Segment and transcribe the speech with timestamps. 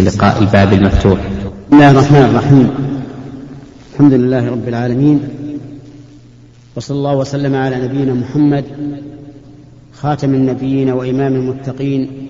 [0.00, 1.18] مجلس لقاء الباب المفتوح.
[1.20, 2.70] بسم الله الرحمن الرحيم.
[3.92, 5.28] الحمد لله رب العالمين
[6.76, 8.64] وصلى الله وسلم على نبينا محمد
[9.92, 12.28] خاتم النبيين وإمام المتقين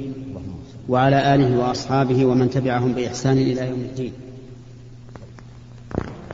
[0.89, 4.13] وعلى آله وأصحابه ومن تبعهم بإحسان إلى يوم الدين.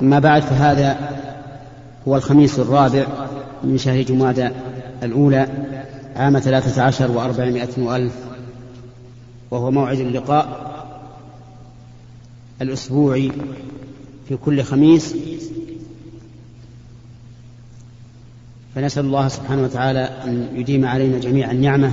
[0.03, 0.97] أما بعد فهذا
[2.09, 3.07] هو الخميس الرابع
[3.65, 4.49] من شهر جمادى
[5.03, 5.49] الأولى
[6.17, 8.13] عام ثلاثة عشر وأربعمائة وألف
[9.51, 10.72] وهو موعد اللقاء.
[12.63, 13.33] الأسبوعي
[14.29, 15.15] في كل خميس.
[18.75, 21.93] فنسأل الله سبحانه وتعالى أن يديم علينا جميعا النعمة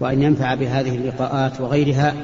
[0.00, 2.14] وأن ينفع بهذه اللقاءات وغيرها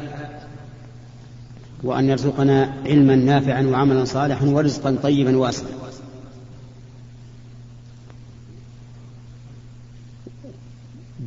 [1.82, 5.68] وأن يرزقنا علما نافعا وعملا صالحا ورزقا طيبا واسعا.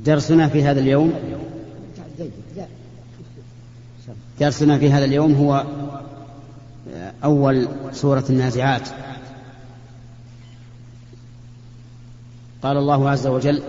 [0.06, 1.14] درسنا في هذا اليوم
[4.40, 5.66] درسنا في هذا اليوم هو
[7.24, 8.90] أول سورة النازعات.
[12.64, 13.64] قال الله عز وجل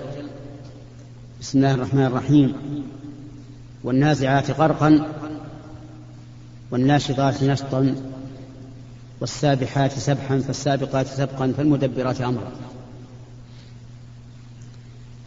[1.41, 2.55] بسم الله الرحمن الرحيم.
[3.85, 5.07] والنازعات غرقا
[6.71, 7.95] والناشطات نشطا
[9.21, 12.53] والسابحات سبحا فالسابقات سبقا فالمدبرات أمرا.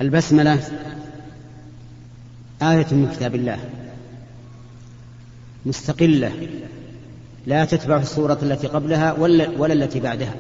[0.02, 0.60] البسملة
[2.62, 3.70] آية من كتاب الله
[5.66, 6.50] مستقلة
[7.46, 10.34] لا تتبع الصورة التي قبلها ولا, ولا التي بعدها.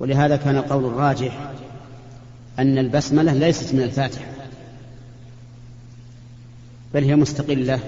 [0.00, 1.50] ولهذا كان القول الراجح
[2.58, 4.26] أن البسملة ليست من الفاتحة
[6.94, 7.80] بل هي مستقلة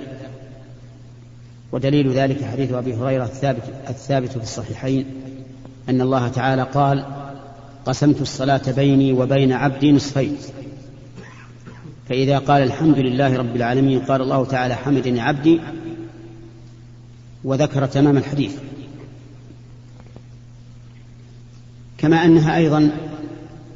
[1.72, 5.06] ودليل ذلك حديث أبي هريرة الثابت الثابت في الصحيحين
[5.88, 7.04] أن الله تعالى قال
[7.86, 10.36] قسمت الصلاة بيني وبين عبدي نصفين
[12.08, 15.60] فإذا قال الحمد لله رب العالمين قال الله تعالى حمدني عبدي
[17.44, 18.56] وذكر تمام الحديث.
[21.98, 22.90] كما أنها أيضا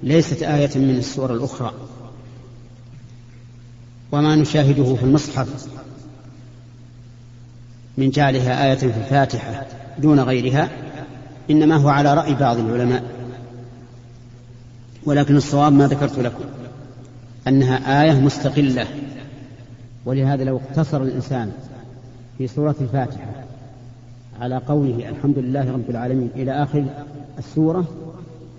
[0.02, 1.72] ليست آية من السور الأخرى.
[4.12, 5.66] وما نشاهده في المصحف
[7.98, 9.66] من جعلها آية في الفاتحة
[9.98, 10.68] دون غيرها
[11.50, 13.04] إنما هو على رأي بعض العلماء.
[15.04, 16.44] ولكن الصواب ما ذكرت لكم
[17.48, 18.86] أنها آية مستقلة.
[20.04, 21.52] ولهذا لو اقتصر الإنسان
[22.38, 23.41] في سورة الفاتحة
[24.40, 26.84] على قوله الحمد لله رب العالمين إلى آخر
[27.38, 27.84] السورة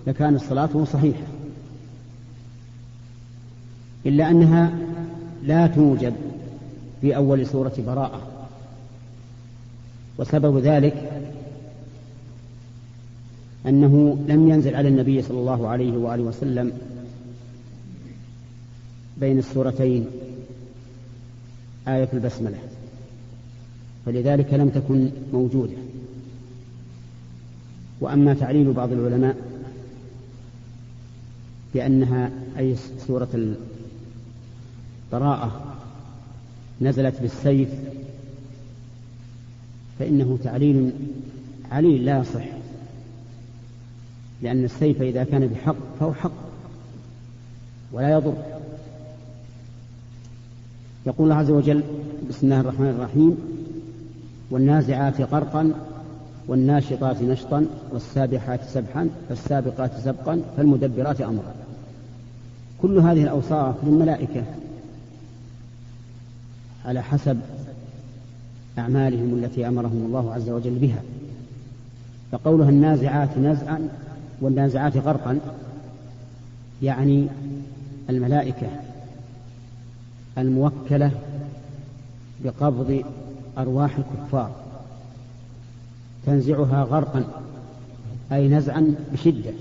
[0.06, 1.22] لكانت صلاته صحيحة.
[4.06, 4.72] إلا أنها
[5.42, 6.14] لا توجد
[7.00, 8.20] في أول سورة براءة.
[10.18, 11.22] وسبب ذلك
[13.66, 16.72] أنه لم ينزل على النبي صلى الله عليه وآله وسلم
[19.16, 20.06] بين السورتين
[21.88, 22.58] آية البسملة.
[24.06, 25.76] فلذلك لم تكن موجودة.
[28.00, 29.36] وأما تعليل بعض العلماء
[31.74, 32.76] بأنها أي
[33.06, 33.56] سورة
[35.12, 35.76] البراءة
[36.80, 37.68] نزلت بالسيف
[39.98, 40.92] فإنه تعليل
[41.70, 42.44] عليل لا يصح.
[44.42, 46.32] لأن السيف إذا كان بحق فهو حق
[47.92, 48.34] ولا يضر.
[51.06, 51.82] يقول الله عز وجل
[52.28, 53.36] بسم الله الرحمن الرحيم
[54.50, 55.72] والنازعات غرقا
[56.48, 61.54] والناشطات نشطا والسابحات سبحا فالسابقات سبقا فالمدبرات أمرا.
[62.82, 64.42] كل هذه الأوصاف للملائكة
[66.84, 67.38] على حسب
[68.78, 71.02] أعمالهم التي أمرهم الله عز وجل بها.
[72.32, 73.88] فقولها النازعات نزعا
[74.40, 75.38] والنازعات غرقا
[76.82, 77.26] يعني
[78.10, 78.66] الملائكة
[80.38, 81.10] الموكلة
[82.44, 83.04] بقبض
[83.58, 84.50] أرواح الكفار.
[86.26, 87.24] تنزعها غرقا
[88.32, 89.52] أي نزعا بشدة.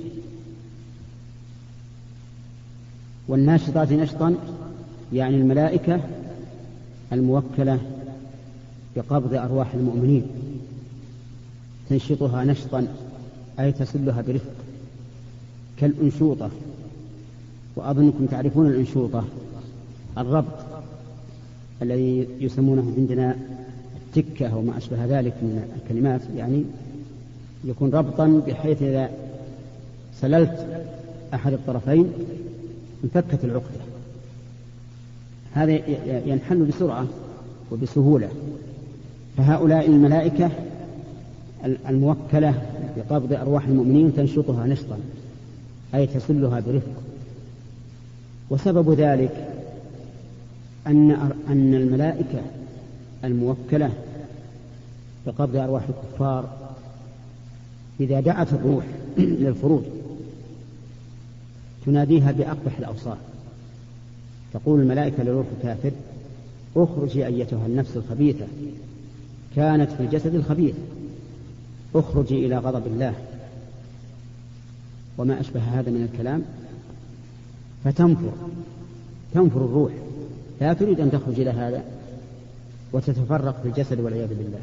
[3.27, 4.35] والناشطات نشطا
[5.13, 6.01] يعني الملائكة
[7.13, 7.79] الموكلة
[8.95, 10.25] بقبض أرواح المؤمنين.
[11.89, 12.87] تنشطها نشطا
[13.59, 14.53] أي تسلها برفق.
[15.79, 16.49] كالأنشوطة.
[17.75, 19.23] وأظنكم تعرفون الأنشوطة
[20.17, 20.65] الربط
[21.81, 23.35] الذي يسمونه عندنا
[24.17, 26.63] التكة وما أشبه ذلك من الكلمات يعني
[27.65, 29.09] يكون ربطا بحيث إذا
[30.21, 30.85] سللت
[31.33, 32.11] أحد الطرفين
[33.03, 33.83] انفكت العقدة.
[35.53, 35.71] هذا
[36.25, 37.07] ينحل بسرعة
[37.71, 38.29] وبسهولة.
[39.37, 40.49] فهؤلاء الملائكة
[41.89, 42.61] الموكلة
[42.97, 44.97] بقبض أرواح المؤمنين تنشطها نشطا
[45.95, 47.03] أي تسلها برفق.
[48.49, 49.47] وسبب ذلك
[50.87, 51.11] أن
[51.49, 52.41] أن الملائكة
[53.23, 53.91] الموكلة
[55.25, 56.57] بقبض أرواح الكفار
[57.99, 58.85] إذا دعت الروح
[59.17, 59.83] للخروج
[61.85, 63.17] تناديها بأقبح الأوصاف.
[64.53, 65.91] تقول الملائكة للروح الكافر
[66.75, 68.45] اخرجي أيتها النفس الخبيثة
[69.55, 70.75] كانت في الجسد الخبيث
[71.95, 73.13] اخرجي إلى غضب الله.
[75.17, 76.43] وما أشبه هذا من الكلام؟
[77.83, 78.31] فتنفر
[79.33, 79.91] تنفر الروح.
[80.61, 81.83] لا تريد أن تخرج إلى هذا.
[82.93, 84.59] وتتفرق في الجسد والعياذ بالله.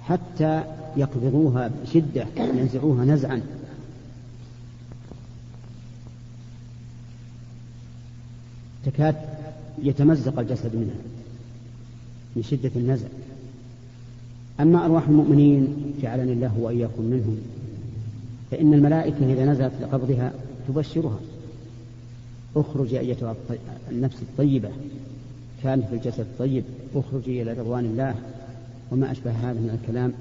[0.00, 0.64] حتى
[0.96, 3.42] يقبضوها بشدة ينزعوها نزعا.
[8.84, 9.16] تكاد
[9.82, 11.00] يتمزق الجسد منها
[12.36, 13.06] من شدة النزع.
[14.60, 17.38] أما أرواح المؤمنين جعلني الله وإياكم منهم.
[18.50, 20.32] فإن الملائكة إذا نزلت لقبضها
[20.68, 21.18] تبشرها.
[22.56, 23.34] اخرجي أيتها
[23.90, 24.68] النفس الطيبة.
[25.66, 26.20] كانت في الجسد.
[26.20, 26.64] الطيب
[26.94, 28.14] اخرجي إلى رضوان الله.
[28.90, 30.12] وما أشبه هذا من الكلام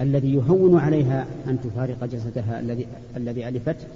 [0.00, 2.86] الذي يهون عليها أن تفارق جسدها الذي
[3.16, 3.86] الذي ألفته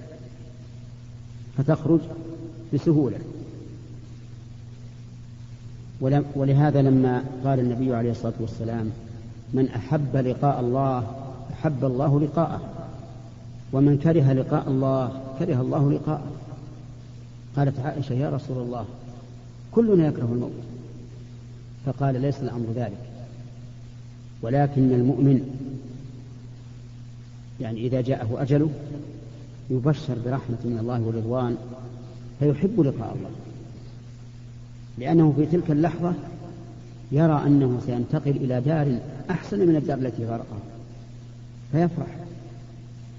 [1.56, 2.00] فتخرج
[2.74, 3.18] بسهولة.
[6.34, 8.90] ولهذا لما قال النبي عليه الصلاة والسلام
[9.52, 11.06] من أحب لقاء الله
[11.52, 12.60] أحب الله لقاءه.
[13.72, 16.32] ومن كره لقاء الله كره الله لقاءه.
[17.56, 18.84] قالت عائشة يا رسول الله
[19.74, 20.52] كلنا يكره الموت.
[21.86, 22.98] فقال ليس الأمر ذلك.
[24.42, 25.40] ولكن المؤمن
[27.60, 28.70] يعني إذا جاءه أجله
[29.70, 31.56] يبشر برحمة من الله ورضوان
[32.40, 33.30] فيحب لقاء الله.
[34.98, 36.14] لأنه في تلك اللحظة
[37.12, 38.98] يرى أنه سينتقل إلى دار
[39.30, 40.60] أحسن من الدار التي غرقها.
[41.72, 42.16] فيفرح.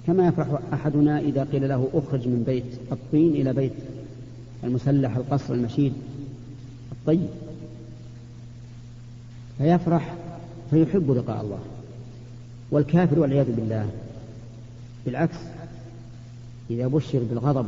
[0.07, 3.71] كما يفرح أحدنا إذا قيل له أخرج من بيت الطين إلى بيت
[4.63, 5.93] المسلح القصر المشيد.
[7.07, 7.29] الطيب
[9.57, 10.15] فيفرح
[10.69, 11.59] فيحب لقاء الله.
[12.71, 13.89] والكافر والعياذ بالله.
[15.05, 15.37] بالعكس
[16.69, 17.67] إذا بشر بالغضب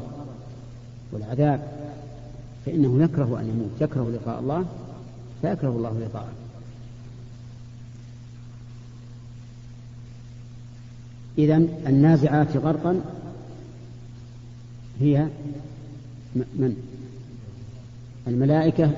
[1.12, 1.68] والعذاب
[2.66, 4.66] فإنه يكره أن يموت يكره لقاء الله
[5.42, 6.31] فيكره الله لقاءه.
[11.38, 11.56] إذا
[11.88, 13.01] النازعات غرقا
[15.00, 15.28] هي
[16.36, 16.97] من؟
[18.27, 18.91] الملائكة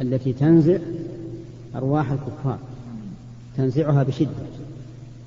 [0.00, 0.78] التي تنزع
[1.74, 2.58] أرواح الكفار.
[3.56, 4.28] تنزعها بشدة.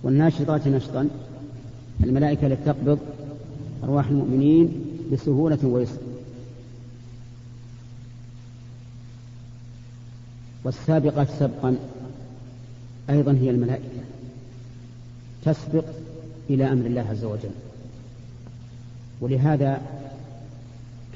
[0.03, 1.09] والناشطات نشطا.
[2.03, 2.99] الملائكة التي تقبض
[3.83, 6.01] أرواح المؤمنين بسهولة ويسر.
[10.63, 11.77] والسابقات سبقا
[13.09, 13.83] أيضا هي الملائكة.
[15.45, 15.85] تسبق
[16.49, 17.49] إلى أمر الله عز وجل.
[19.21, 19.81] ولهذا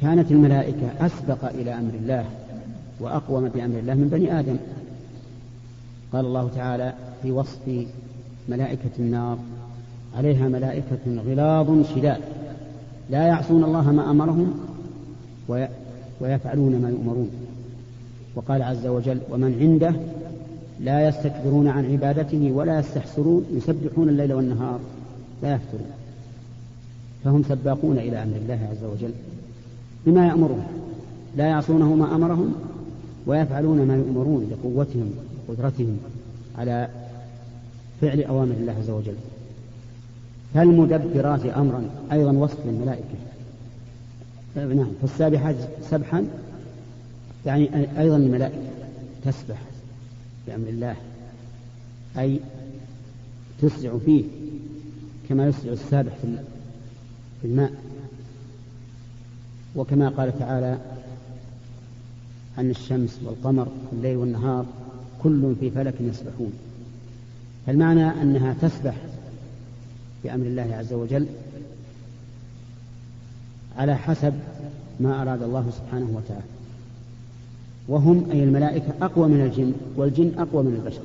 [0.02, 2.26] كانت الملائكة أسبق إلى أمر الله
[3.00, 4.58] وأقوم بأمر الله من بني آدم.
[6.14, 6.94] قال الله تعالى
[7.24, 7.86] في وصف
[8.50, 9.38] ملائكة النار
[10.18, 12.22] عليها ملائكة غلاظ شداد
[13.10, 14.60] لا يعصون الله ما أمرهم
[16.22, 17.30] ويفعلون ما يؤمرون.
[18.36, 19.96] وقال عز وجل ومن عنده
[20.80, 24.80] لا يستكبرون عن عبادته ولا يستحسرون يسبحون الليل والنهار
[25.44, 25.92] لا يفترون.
[27.24, 29.12] فهم سباقون إلى أمر الله عز وجل.
[30.06, 30.64] بما يأمرهم
[31.38, 32.54] لا يعصونه ما أمرهم
[33.26, 35.12] ويفعلون ما يؤمرون لقوتهم
[35.48, 35.98] وقدرتهم
[36.58, 36.88] على
[38.02, 39.16] فعل أوامر الله عز وجل.
[40.54, 43.16] فالمدبرات أمرا أيضا وصف للملائكة.
[44.56, 45.56] نعم فالسابحات
[45.90, 46.26] سبحا
[47.46, 48.58] يعني أيضا الملائكة
[49.26, 49.62] تسبح
[50.48, 50.96] بأمر الله
[52.18, 52.40] أي
[53.62, 54.24] تسرع فيه
[55.30, 56.12] كما يسرع السابح
[57.42, 57.72] في الماء.
[59.76, 60.78] وكما قال تعالى
[62.58, 64.66] عن الشمس والقمر الليل والنهار
[65.24, 66.54] كل في فلك يسبحون
[67.68, 68.96] فالمعنى أنها تسبح
[70.24, 71.28] بأمر الله عز وجل
[73.78, 74.34] على حسب
[75.00, 76.44] ما أراد الله سبحانه وتعالى.
[77.88, 81.02] وهم أي الملائكة أقوى من الجن والجن أقوى من البشر.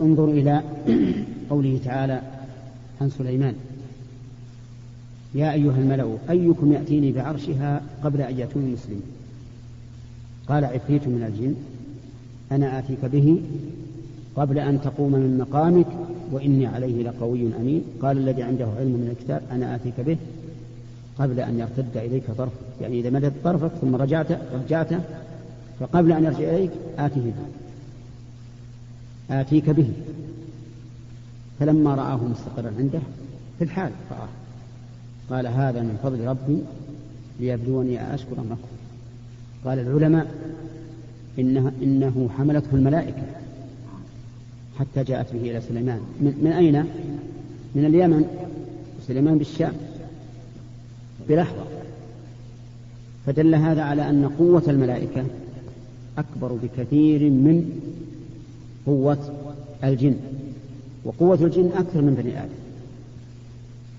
[0.00, 0.62] انظر إلى
[1.50, 2.22] قوله تعالى
[3.00, 3.54] عن سليمان.
[5.36, 9.02] يا أيها الملأ أيكم يأتيني بعرشها قبل أن يأتوني مسلمين
[10.48, 11.54] قال عفريت من الجن.
[12.52, 13.40] أنا آتيك به
[14.36, 15.86] قبل أن تقوم من مقامك
[16.32, 17.82] وإني عليه لقوي أمين.
[18.02, 20.16] قال الذي عنده علم من الكتاب أنا آتيك به
[21.18, 22.52] قبل أن يرتد إليك طرفك.
[22.80, 24.88] يعني إذا مدت طرفك ثم رجعت رجعت
[25.80, 27.20] فقبل أن يرجع إليك آتيه.
[27.20, 27.32] به
[29.40, 29.90] آتيك به.
[31.60, 33.00] فلما رآه مستقرا عنده
[33.58, 34.28] في الحال رآه.
[35.30, 36.58] قال هذا من فضل ربي
[37.40, 38.76] ليبلوني أشكر أم أكفر.
[39.64, 40.34] قال العلماء
[41.38, 43.22] إنه, إنه حملته الملائكة
[44.78, 46.00] حتى جاءت به إلى سليمان.
[46.20, 46.84] من, من أين؟
[47.74, 48.24] من اليمن
[49.06, 49.72] سليمان بالشام
[51.28, 51.64] بلحظة
[53.26, 55.24] فدل هذا على أن قوة الملائكة
[56.18, 57.80] أكبر بكثير من
[58.86, 59.18] قوة
[59.84, 60.16] الجن.
[61.04, 62.65] وقوة الجن أكثر من بني آدم.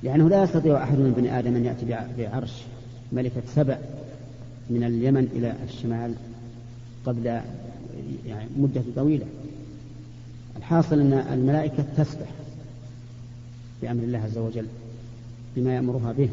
[0.04, 1.86] لأنه لا يستطيع أحد من بني آدم أن يأتي
[2.18, 2.64] بعرش
[3.12, 3.78] ملكة سبع
[4.70, 6.14] من اليمن إلى الشمال
[7.06, 7.26] قبل
[8.28, 9.26] يعني مدة طويلة.
[10.58, 12.28] الحاصل أن الملائكة تسبح
[13.82, 14.66] بأمر الله عز وجل
[15.56, 16.30] بما يأمرها به.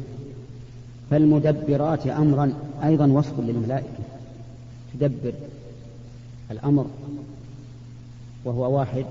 [1.11, 2.53] فالمدبرات أمرا
[2.85, 4.05] أيضا وصف للملائكة.
[4.95, 5.33] تدبر
[6.51, 6.87] الأمر
[8.45, 9.05] وهو واحد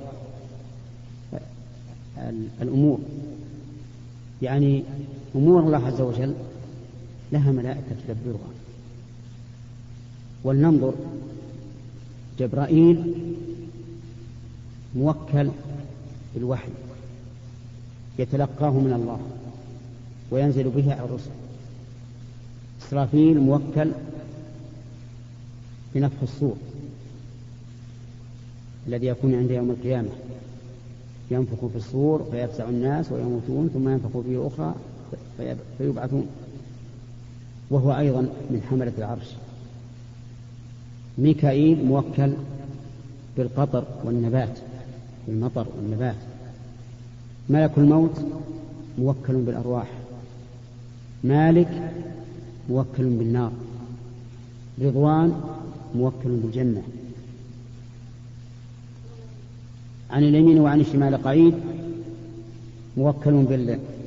[2.62, 3.00] الأمور.
[4.44, 4.84] يعني
[5.36, 6.34] أمور الله عز وجل
[7.32, 8.50] لها ملائكة تدبرها.
[10.44, 10.94] ولننظر.
[12.40, 13.14] جبرائيل
[14.96, 15.50] موكل
[16.36, 16.70] بالوحي
[18.20, 19.20] يتلقاه من الله
[20.32, 21.32] وينزل به على الرسل.
[22.82, 23.92] إسرافيل موكل
[25.96, 26.56] بنفخ الصور
[28.88, 30.10] الذي يكون عند يوم القيامة.
[31.32, 34.76] ينفخ في الصور فيفزع الناس ويموتون ثم ينفخ فيه أخرى
[35.78, 36.28] فيبعثون.
[37.70, 39.32] وهو أيضا من حملة العرش.
[41.18, 42.34] ميكائيل موكل
[43.38, 44.60] بالقطر والنبات
[45.28, 46.16] بالمطر والنبات.
[47.50, 48.26] ملك الموت
[48.98, 49.88] موكل بالأرواح.
[51.24, 51.92] مالك
[52.70, 53.52] موكل بالنار.
[54.82, 55.42] رضوان
[55.96, 56.82] موكل بالجنة.
[60.14, 61.54] عن اليمين وعن الشمال قعيد
[62.98, 63.66] موكل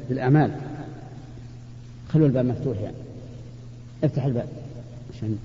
[0.09, 0.51] بالأعمال
[2.09, 2.97] خلوا الباب مفتوح يعني.
[4.05, 4.49] افتح الباب
[5.15, 5.39] عشان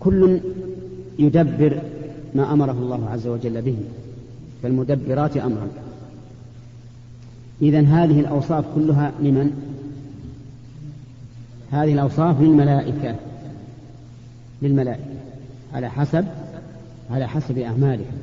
[0.00, 0.40] كل
[1.18, 1.82] يدبر
[2.34, 3.76] ما أمره الله عز وجل به
[4.62, 5.68] فالمدبرات أمرا.
[7.62, 9.50] اذا هذه الأوصاف كلها لمن؟
[11.70, 13.16] هذه الأوصاف للملائكة
[14.62, 15.23] للملائكة.
[15.74, 16.24] على حسب
[17.10, 18.18] على حسب اعمالهم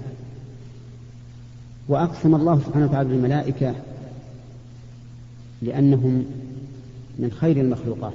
[1.87, 3.75] وأقسم الله سبحانه وتعالى بالملائكة
[5.61, 6.25] لأنهم
[7.19, 8.13] من خير المخلوقات.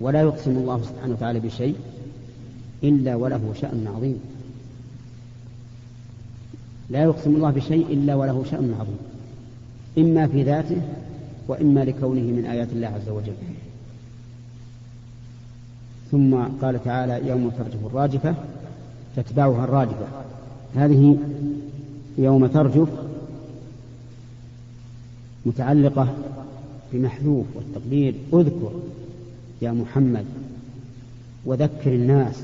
[0.00, 1.76] ولا يقسم الله سبحانه وتعالى بشيء
[2.84, 4.20] إلا وله شأن عظيم.
[6.90, 8.98] لا يقسم الله بشيء إلا وله شأن عظيم.
[9.98, 10.82] إما في ذاته
[11.48, 13.36] وإما لكونه من آيات الله عز وجل.
[16.10, 18.34] ثم قال تعالى يوم ترجف الراجفة
[19.16, 20.06] تتبعها الراجفة
[20.74, 21.18] هذه
[22.18, 22.88] يوم ترجف
[25.46, 26.08] متعلقة
[26.92, 28.14] بمحذوف والتقدير.
[28.34, 28.72] اذكر
[29.62, 30.24] يا محمد
[31.44, 32.42] وذكر الناس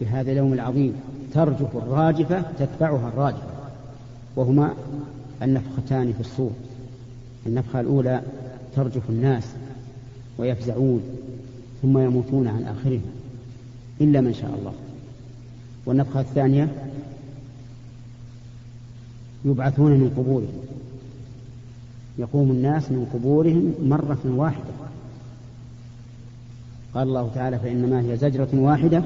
[0.00, 0.94] بهذا اليوم العظيم.
[1.34, 3.54] ترجف الراجفة تتبعها الراجفة
[4.36, 4.74] وهما
[5.42, 6.52] النفختان في الصور.
[7.46, 8.22] النفخة الأولى
[8.76, 9.44] ترجف الناس
[10.38, 11.02] ويفزعون.
[11.84, 13.02] ثم يموتون عن آخرهم
[14.00, 14.72] إلا من شاء الله.
[15.86, 16.90] والنفخة الثانية
[19.44, 20.52] يبعثون من قبورهم.
[22.18, 24.74] يقوم الناس من قبورهم مرة واحدة.
[26.94, 29.02] قال الله تعالى فإنما هي زجرة واحدة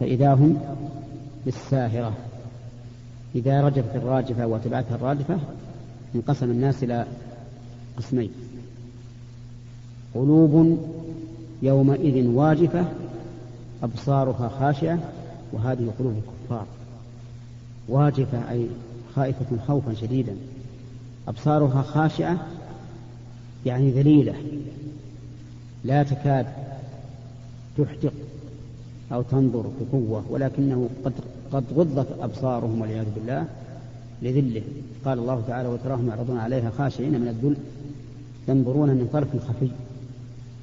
[0.00, 0.60] فإذا هم
[1.44, 2.12] بالساهرة.
[3.34, 5.38] إذا رجفت الراجفة وتبعتها الراجفة
[6.14, 7.06] انقسم الناس إلى
[7.96, 8.30] قسمين.
[10.14, 10.78] قلوب
[11.62, 12.84] يومئذ واجفة
[13.82, 14.98] أبصارها خاشعة
[15.52, 16.66] وهذه قلوب الكفار.
[17.88, 18.66] واجفة أي
[19.16, 20.36] خائفة خوفا شديدا.
[21.28, 22.46] أبصارها خاشعة
[23.66, 24.34] يعني ذليلة
[25.84, 26.46] لا تكاد
[27.78, 28.12] تحدق
[29.12, 31.12] أو تنظر بقوة ولكنه قد
[31.52, 33.46] قد غضت أبصارهم والعياذ بالله
[34.22, 34.62] لذله.
[35.04, 37.56] قال الله تعالى وتراهم يعرضون عليها خاشعين من الذل
[38.48, 39.70] ينظرون من طرف خفي.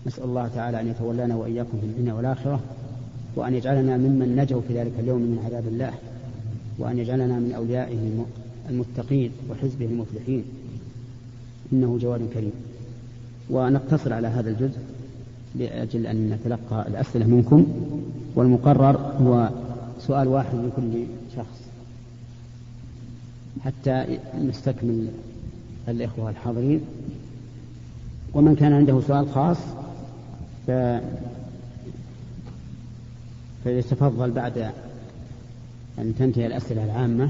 [0.07, 2.59] نسأل الله تعالى أن يتولانا وإياكم في الدنيا والآخرة
[3.35, 5.93] وأن يجعلنا ممن نجوا في ذلك اليوم من عذاب الله
[6.79, 8.25] وأن يجعلنا من أوليائه
[8.69, 10.43] المتقين وحزبه المفلحين.
[11.73, 12.51] إنه جواد كريم.
[13.49, 14.77] ونقتصر على هذا الجزء
[15.55, 17.65] لأجل أن نتلقى الأسئلة منكم
[18.35, 19.49] والمقرر هو
[19.99, 21.03] سؤال واحد لكل
[21.35, 21.61] شخص.
[23.63, 25.07] حتى نستكمل
[25.87, 26.81] الإخوة الحاضرين.
[28.33, 29.57] ومن كان عنده سؤال خاص
[30.67, 30.71] ف...
[33.63, 34.71] فيتفضل بعد
[35.99, 37.29] أن تنتهي الأسئلة العامة.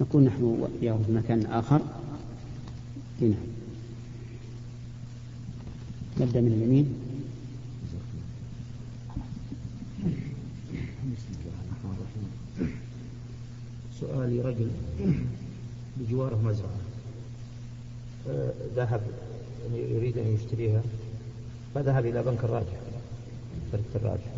[0.00, 1.80] نكون نحن وياه في مكان آخر.
[3.22, 3.38] هنا نعم.
[6.20, 6.94] نبدأ من اليمين.
[14.00, 14.70] سؤالي رجل
[15.96, 16.80] بجواره مزرعة.
[18.28, 19.00] أه، ذهب
[19.62, 20.82] يعني يريد أن يشتريها.
[21.74, 22.78] فذهب إلى بنك الراجح
[23.72, 24.30] بنك الراجح.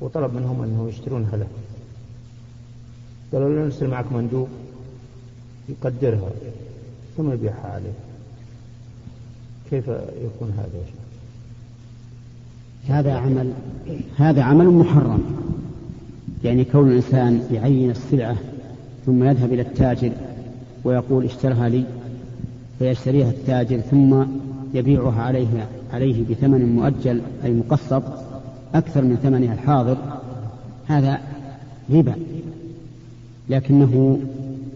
[0.00, 1.46] وطلب منهم أنهم يشترونها له
[3.32, 4.48] قالوا له نرسل معك مندوب
[5.68, 6.30] يقدرها
[7.16, 7.92] ثم يبيعها عليه
[9.70, 9.88] كيف
[10.24, 10.94] يكون هذا يا شيخ؟
[12.88, 13.52] هذا عمل
[14.16, 15.22] هذا عمل محرم.
[16.44, 18.36] يعني كون الإنسان يعين السلعة
[19.06, 20.12] ثم يذهب إلى التاجر
[20.84, 21.84] ويقول اشترها لي
[22.78, 24.24] فيشتريها التاجر ثم
[24.74, 28.02] يبيعها عليه عليه بثمن مؤجل أي مقسط
[28.74, 29.96] أكثر من ثمنها الحاضر
[30.86, 31.20] هذا
[31.90, 32.14] ربا.
[33.48, 34.18] لكنه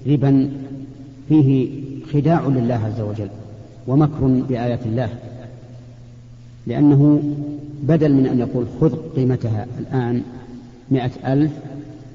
[0.07, 0.51] ربا
[1.29, 1.71] فيه
[2.13, 3.29] خداع لله عز وجل
[3.87, 5.09] ومكر بآيات الله.
[6.67, 7.23] لأنه
[7.83, 10.23] بدل من أن يقول خذ قيمتها الآن
[10.91, 11.53] مئة ألف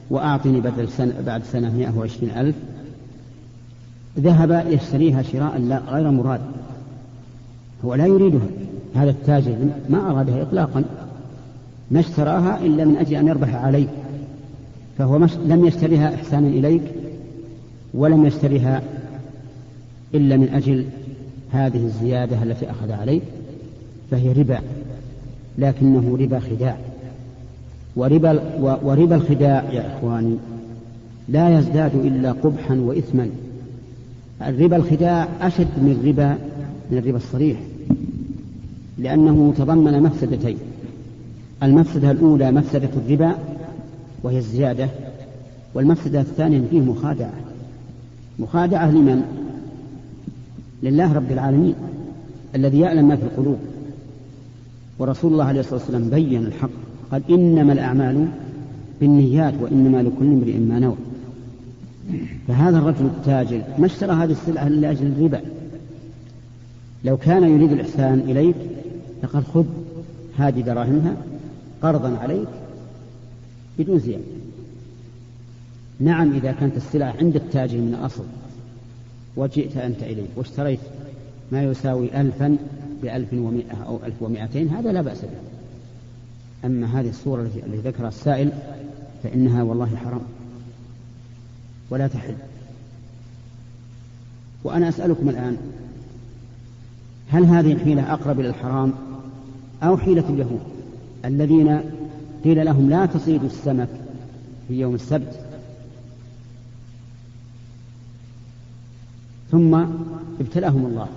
[0.10, 2.56] وأعطني بدل سنة بعد سنة مئة وعشرين ألف
[4.20, 6.42] ذهب يشتريها شراء لا غير مراد.
[7.86, 8.48] هو لا يريدها.
[8.96, 9.56] هذا التاجر
[9.90, 10.84] ما أرادها إطلاقا
[11.92, 13.88] ما اشتراها إلا من أجل أن يربح عليه
[14.98, 16.82] فهو لم يشتريها إحسانا إليك
[17.94, 18.82] ولم يشتريها
[20.14, 20.86] إلا من أجل
[21.52, 23.22] هذه الزيادة التي أخذ عليك
[24.12, 24.60] فهي ربا
[25.58, 26.78] لكنه ربا خداع.
[27.96, 30.36] وربا, وربا الخداع يا إخواني
[31.30, 33.30] لا يزداد إلا قبحا وإثما.
[34.42, 36.38] الربا الخداع أشد من الربا
[36.92, 37.58] من الربا الصريح.
[38.98, 40.58] لأنه تضمن مفسدتين.
[41.64, 43.36] المفسدة الأولى مفسدة الربا
[44.24, 44.90] وهي الزيادة
[45.74, 47.34] والمفسدة الثانية فيه مخادعة.
[48.40, 49.24] مخادعة لمن؟
[50.84, 51.76] لله رب العالمين
[52.56, 53.58] الذي يعلم ما في القلوب.
[55.00, 56.70] ورسول الله عليه الصلاة والسلام بين الحق
[57.12, 58.28] قال إنما الأعمال
[59.02, 60.96] بالنيات وإنما لكل امرئ ما نوى.
[62.48, 65.42] فهذا الرجل التاجر ما اشترى هذه السلعة لأجل الربا.
[67.06, 68.56] لو كان يريد الإحسان إليك
[69.24, 69.66] لقد خذ
[70.38, 71.16] هذه دراهمها
[71.84, 72.48] قرضا عليك
[73.80, 74.24] بدون زيادة.
[76.00, 78.24] نعم إذا كانت السلعة عند التاجر من الأصل
[79.36, 80.80] وجئت أنت إليه واشتريت
[81.52, 82.58] ما يساوي ألفا
[83.02, 85.40] بألف ومائة أو ألف ومائتين هذا لا بأس به.
[86.66, 88.52] أما هذه الصورة التي ذكرها السائل
[89.24, 90.22] فإنها والله حرام.
[91.90, 92.36] ولا تحل.
[94.64, 95.58] وأنا أسألكم الآن
[97.30, 98.94] هل هذه الحيلة أقرب إلى الحرام؟
[99.84, 100.62] أو حيلة اليهود
[101.26, 101.80] الذين
[102.44, 103.90] قيل لهم لا تصيدوا السمك
[104.68, 105.46] في يوم السبت.
[109.52, 109.86] ثم
[110.40, 111.08] ابتلاهم الله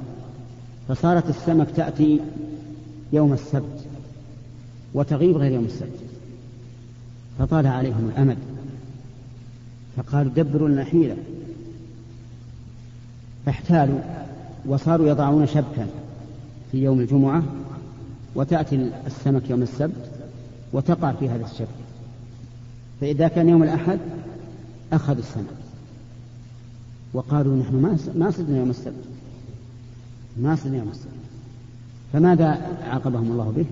[0.88, 2.20] فصارت السمك تأتي
[3.12, 3.84] يوم السبت
[4.94, 5.98] وتغيب غير يوم السبت.
[7.38, 8.38] فطال عليهم الأمد
[9.96, 11.16] فقالوا دبروا لنا حيلة.
[13.46, 14.00] فاحتالوا
[14.66, 15.86] وصاروا يضعون شبكا
[16.72, 17.42] في يوم الجمعة
[18.34, 20.10] وتأتي السمك يوم السبت
[20.72, 21.68] وتقع في هذا الشبك
[23.00, 23.98] فإذا كان يوم الأحد
[24.92, 25.44] أخذوا السمك.
[27.14, 29.04] وقالوا نحن ما ما صدنا يوم السبت.
[30.36, 31.12] ما صدنا يوم السبت.
[32.12, 32.46] فماذا
[32.90, 33.64] عاقبهم الله به؟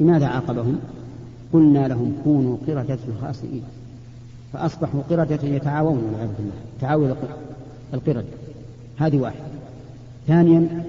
[0.00, 0.78] بماذا عاقبهم؟
[1.52, 3.62] قلنا لهم كونوا قردة خاسئين
[4.52, 6.52] فأصبحوا قردة يتعاونون والعياذ بالله.
[6.80, 7.14] تعاون
[7.94, 8.24] القرد
[8.96, 9.40] هذه واحدة.
[10.26, 10.84] ثانيا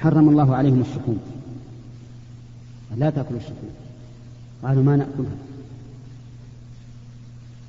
[0.00, 1.18] حرم الله عليهم الشحوم.
[2.96, 3.70] لا تأكلوا الشحوم
[4.62, 5.36] قالوا ما نأكلها.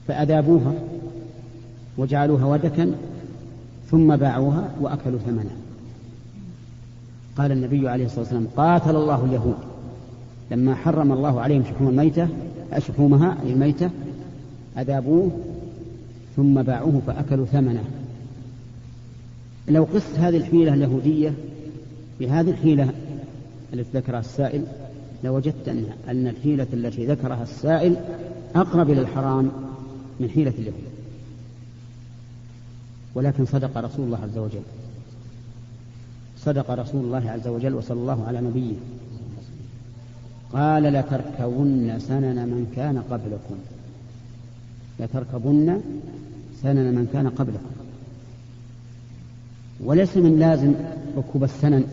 [0.07, 0.73] فأذابوها
[1.97, 2.91] وجعلوها ودكا
[3.91, 5.55] ثم باعوها وأكلوا ثمنها.
[7.37, 9.57] قال النبي عليه الصلاة والسلام قاتل الله اليهود.
[10.51, 12.27] لما حرم الله عليهم شحوم الميتة
[12.79, 13.89] شحومها الميتة
[14.77, 15.31] أذابوه
[16.35, 17.83] ثم باعوه فأكلوا ثمنه.
[19.67, 21.33] لو قست هذه الحيلة اليهودية
[22.19, 22.89] بهذه الحيلة
[23.73, 24.63] التي ذكرها السائل
[25.23, 27.95] لوجدت أن أن الحيلة التي ذكرها السائل
[28.55, 29.51] أقرب إلى الحرام
[30.19, 30.93] من حيلة اليهود.
[33.15, 34.61] ولكن صدق رسول الله عز وجل.
[36.37, 38.75] صدق رسول الله عز وجل وصلى الله على نبيه.
[40.53, 43.55] قال لتركبن سنن من كان قبلكم.
[44.99, 45.81] لتركبن
[46.61, 47.71] سنن من كان قبلكم.
[49.83, 50.73] وليس من لازم
[51.17, 51.83] ركوب السنن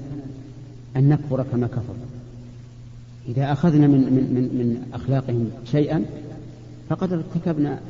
[0.96, 2.19] أن نكفر كما كفروا
[3.30, 6.04] إذا أخذنا من, من, من, من أخلاقهم شيئا
[6.88, 7.80] فقد ارتكبنا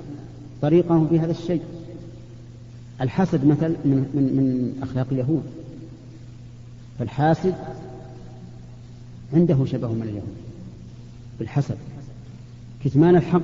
[0.62, 1.62] طريقهم في هذا الشيء.
[3.00, 5.42] الحسد مثل من, من, من أخلاق اليهود.
[6.98, 7.54] فالحاسد
[9.34, 10.36] عنده شبه من اليهود.
[11.38, 11.76] بالحسد.
[12.84, 13.42] كتمان الحق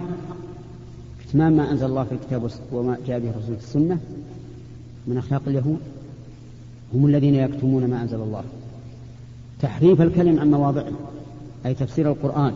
[1.24, 3.98] كتمان ما أنزل الله في الكتاب وما جاء به رسول السنة
[5.06, 5.80] من أخلاق اليهود.
[6.94, 8.44] هم الذين يكتمون ما أنزل الله.
[9.60, 10.92] تحريف الكلم عن مواضعه.
[11.66, 12.52] أي تفسير القرآن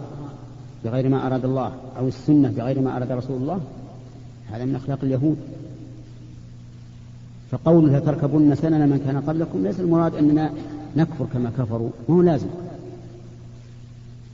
[0.84, 3.60] بغير ما أراد الله أو السنة بغير ما أراد رسول الله
[4.50, 5.36] هذا من أخلاق اليهود.
[7.50, 10.52] فقوله لتركبن سنن من كان قبلكم ليس المراد أننا
[10.96, 12.48] نكفر كما كفروا هو لازم.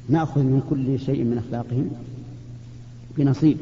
[0.09, 1.91] نأخذ من كل شيء من أخلاقهم
[3.19, 3.57] بنصيب.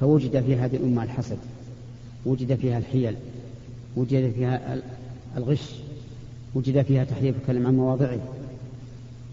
[0.00, 1.38] فوجد في هذه الأمة الحسد
[2.26, 3.14] وجد فيها الحيل
[3.96, 4.78] وجد فيها
[5.36, 5.74] الغش
[6.54, 8.18] وجد فيها تحريف الكلم عن مواضعه.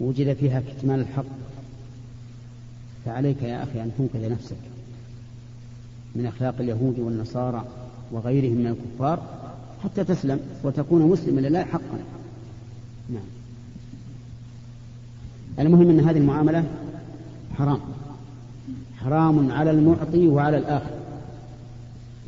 [0.00, 1.24] وجد فيها كتمان الحق.
[3.04, 4.56] فعليك يا أخي أن تنقذ نفسك
[6.14, 7.64] من أخلاق اليهود والنصارى
[8.12, 9.22] وغيرهم من الكفار
[9.84, 11.98] حتى تسلم وتكون مسلما لله حقا.
[13.10, 13.22] نعم.
[15.58, 16.64] المهم أن هذه المعاملة
[17.58, 17.80] حرام.
[18.96, 20.90] حرام على المعطي وعلى الآخر.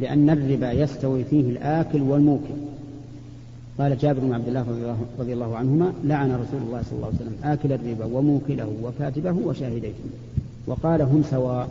[0.00, 2.54] لأن الربا يستوي فيه الآكل والموكل.
[3.80, 4.64] قال جابر بن عبد الله
[5.18, 9.92] رضي الله عنهما لعن رسول الله صلى الله عليه وسلم آكل الربا وموكله وكاتبه وشاهديه
[10.66, 11.68] وقال هم سواء.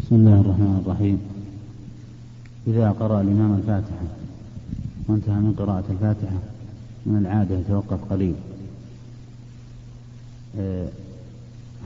[0.00, 1.18] بسم الله الرحمن الرحيم.
[2.66, 4.06] إذا قرأ الإمام الفاتحة
[5.08, 6.38] وانتهى من قراءة الفاتحة
[7.06, 8.34] من العادة يتوقف قليل.
[10.58, 10.88] آه،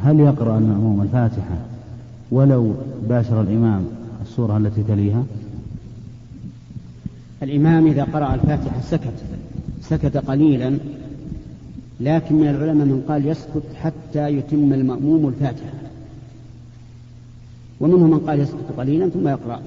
[0.02, 1.58] هل يقرأ المأموم الفاتحة
[2.30, 2.74] ولو
[3.08, 3.84] باشر الإمام
[4.22, 5.24] السورة التي تليها؟
[7.42, 9.14] الإمام إذا قرأ الفاتحة سكت
[9.82, 10.78] سكت قليلا
[12.00, 15.72] لكن من العلماء من قال يسكت حتى يتم المأموم الفاتحة.
[17.80, 19.62] ومنهم من قال يسكت قليلا ثم يقرأ.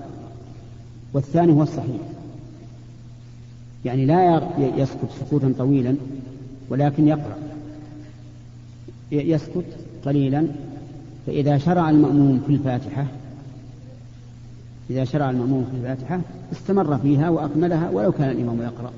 [1.14, 2.02] والثاني هو الصحيح.
[3.86, 4.42] يعني لا
[4.78, 5.96] يسكت سكوتا طويلا
[6.70, 7.38] ولكن يقرأ.
[9.12, 9.66] يسكت
[10.06, 10.48] قليلا
[11.28, 13.06] فإذا شرع المأموم في الفاتحة
[14.90, 18.92] إذا شرع المأموم في الفاتحة استمر فيها وأكملها ولو كان الإمام يقرأ.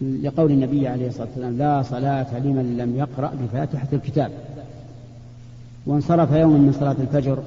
[0.00, 4.30] لقول النبي عليه الصلاة والسلام لا صلاة لمن لم يقرأ بفاتحة الكتاب.
[5.86, 7.42] وانصرف يوما من صلاة الفجر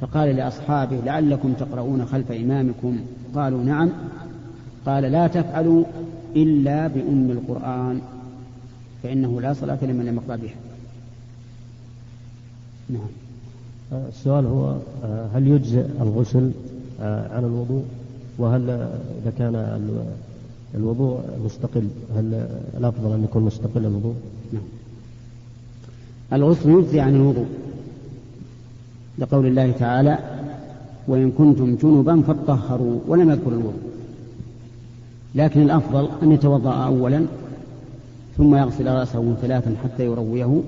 [0.00, 2.98] فقال لأصحابه لعلكم تقرؤون خلف إمامكم؟
[3.34, 3.90] قالوا نعم.
[4.86, 5.84] قال لا تفعلوا
[6.36, 8.00] إلا بأم القرآن
[9.02, 10.54] فإنه لا صلاة لمن لم يقرأ بها.
[12.90, 13.27] نعم.
[13.92, 14.74] السؤال هو
[15.34, 16.50] هل يجزئ الغسل
[17.00, 17.82] عن الوضوء؟
[18.38, 18.70] وهل
[19.22, 19.80] إذا كان
[20.74, 22.48] الوضوء مستقل هل
[22.78, 24.14] الأفضل أن يكون مستقل الوضوء؟
[24.52, 24.62] نعم.
[26.32, 27.46] الغسل يجزي عن الوضوء
[29.18, 30.18] لقول الله تعالى
[31.08, 33.82] وإن كنتم جنبا فاطهروا ولم يذكر الوضوء.
[35.34, 37.26] لكن الأفضل أن يتوضأ أولا
[38.36, 40.60] ثم يغسل رأسه ثلاثا حتى يرويه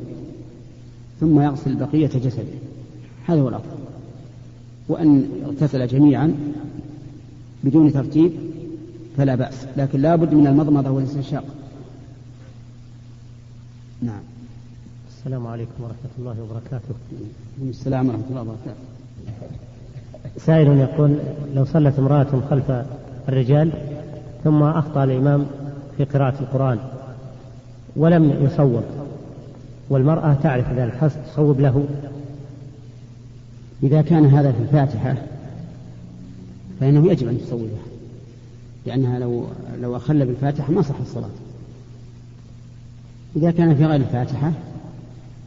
[1.20, 2.69] ثم يغسل بقية جسده.
[3.26, 3.78] هذا هو الأفضل.
[4.88, 6.34] وأن اغتسل جميعا
[7.64, 8.32] بدون ترتيب
[9.16, 11.44] فلا بأس لكن لا بد من المضمضة والاستنشاق.
[14.02, 14.20] نعم.
[15.18, 16.94] السلام عليكم ورحمة الله وبركاته.
[17.62, 18.80] السلام ورحمة الله وبركاته.
[20.38, 21.16] سائل يقول
[21.54, 22.84] لو صلت امرأة خلف
[23.28, 23.72] الرجال
[24.44, 25.46] ثم أخطأ الإمام
[25.96, 26.78] في قراءة القرآن
[27.96, 28.82] ولم يصوب
[29.90, 31.84] والمرأة تعرف ذلك تصوب له
[33.82, 35.16] إذا كان هذا في الفاتحة
[36.80, 37.82] فإنه يجب أن تصوبها
[38.86, 39.46] لأنها لو
[39.80, 41.30] لو أخل بالفاتحة ما صح الصلاة.
[43.36, 44.52] إذا كان في غير الفاتحة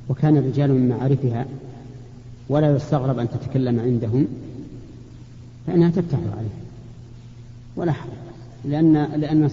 [0.10, 1.46] وكان الرجال من معارفها
[2.50, 4.28] ولا يستغرب أن تتكلم عندهم
[5.68, 6.50] فإنها تفتح عليه.
[7.76, 8.12] ولا حرج
[8.66, 9.50] لأن لأن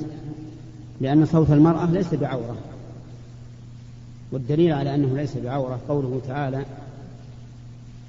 [1.01, 2.57] لأن صوت المرأة ليس بعورة.
[4.33, 6.65] والدليل على أنه ليس بعورة قوله تعالى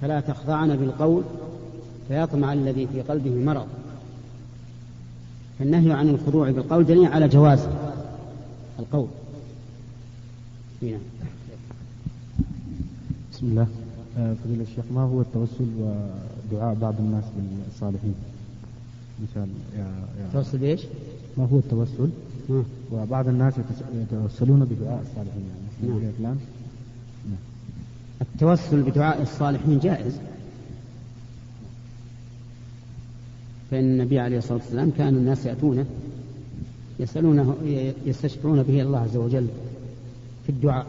[0.01, 1.23] فلا تخضعن بالقول
[2.07, 3.67] فيطمع الذي في قلبه مرض
[5.59, 7.67] فالنهي عن الخضوع بالقول دليل على جواز
[8.79, 9.07] القول
[10.81, 10.97] هنا.
[13.33, 13.67] بسم الله
[14.17, 18.15] آه، فضيلة الشيخ ما هو التوسل ودعاء بعض الناس بالصالحين
[19.23, 19.83] مثال يا
[20.19, 20.81] يا التوسل بإيش؟
[21.37, 22.09] ما هو التوسل؟
[22.91, 23.53] وبعض الناس
[23.93, 25.43] يتوسلون بدعاء الصالحين
[25.83, 26.37] يعني نعم.
[28.21, 30.19] التوسل بدعاء الصالحين جائز.
[33.71, 35.85] فإن النبي عليه الصلاة والسلام كان الناس يأتونه
[36.99, 37.55] يسألونه
[38.05, 39.47] يستشفعون به الله عز وجل
[40.45, 40.85] في الدعاء.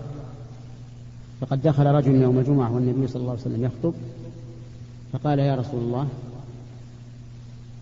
[1.41, 3.95] فقد دخل رجل يوم الجمعة والنبي صلى الله عليه وسلم يخطب
[5.13, 6.09] فقال يا رسول الله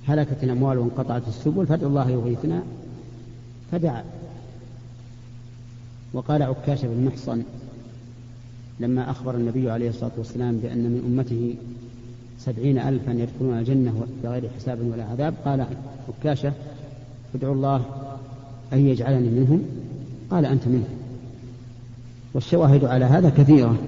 [0.07, 2.63] هلكت الأموال وانقطعت السبل فادعو الله يغيثنا
[3.73, 4.05] فدعا.
[6.13, 7.43] وقال عكاش بن محصن
[8.81, 11.55] لما أخبر النبي عليه الصلاة والسلام بأن من أمته
[12.39, 15.67] سبعين ألفا يدخلون الجنة بغير حساب ولا عذاب قال
[16.09, 16.53] عكاشة
[17.35, 17.85] ادعو الله
[18.73, 19.63] أن يجعلني منهم.
[20.31, 21.01] قال أنت منهم
[22.35, 23.79] والشواهد على هذا كثيرة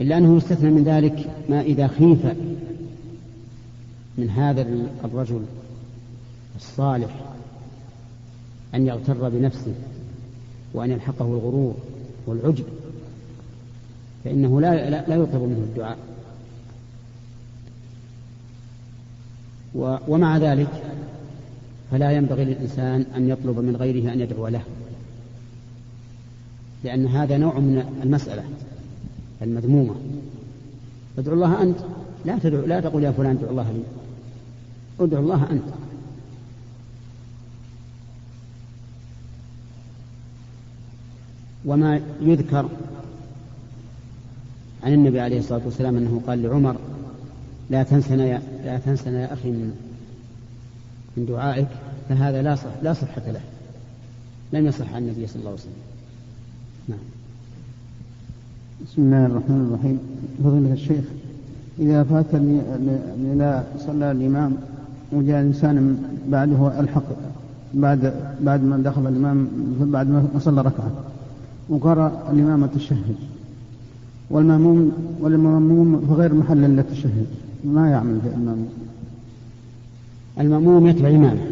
[0.00, 2.26] إلا أنه يستثنى من ذلك ما إذا خيف
[4.18, 4.66] من هذا
[5.04, 5.42] الرجل
[6.56, 7.10] الصالح
[8.74, 9.74] أن يغتر بنفسه
[10.74, 11.74] وأن يلحقه الغرور
[12.26, 12.64] والعجب.
[14.24, 15.98] فإنه لا, لا, يطلب منه الدعاء.
[20.08, 20.82] ومع ذلك
[21.90, 24.62] فلا ينبغي للإنسان أن يطلب من غيره أن يدعو له.
[26.84, 28.44] لأن هذا نوع من المسألة
[29.42, 29.94] المذمومة.
[31.18, 31.78] ادعو الله أنت.
[32.24, 33.82] لا تدعو لا تقول يا فلان ادعو الله لي.
[35.00, 35.64] ادعو الله أنت.
[41.64, 42.68] وما يذكر
[44.82, 46.76] عن النبي عليه الصلاة والسلام أنه قال لعمر
[47.70, 49.72] لا تنسنا يا لا تنسنا يا أخي من
[51.16, 51.68] من دعائك
[52.08, 53.40] فهذا لا صح لا صحة له
[54.52, 55.72] لم يصح عن النبي صلى الله عليه وسلم.
[56.88, 56.98] نعم.
[58.86, 59.98] بسم الله الرحمن الرحيم.
[60.44, 61.04] فضيلة الشيخ
[61.78, 62.34] إذا فات
[63.34, 64.56] إذا صلى الإمام
[65.12, 67.04] وجاء إنسان بعده ألحق
[67.74, 69.48] بعد بعد ما دخل الإمام
[69.80, 70.90] بعد ما صلى ركعة
[71.68, 73.16] وقرأ الإمام التشهد
[74.32, 77.26] والمأموم والمأموم في غير محل للتشهد.
[77.64, 78.68] ما يعمل في المأموم.
[80.40, 81.46] المأموم يتبع إمامه.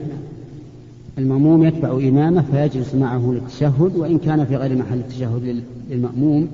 [1.19, 6.49] المأموم يتبع إمامه فيجلس معه للتشهد وإن كان في غير محل التشهد للمأموم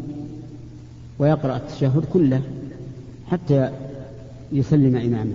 [1.18, 2.40] ويقرأ التشهد كله
[3.26, 3.70] حتى
[4.52, 5.34] يسلم إمامه.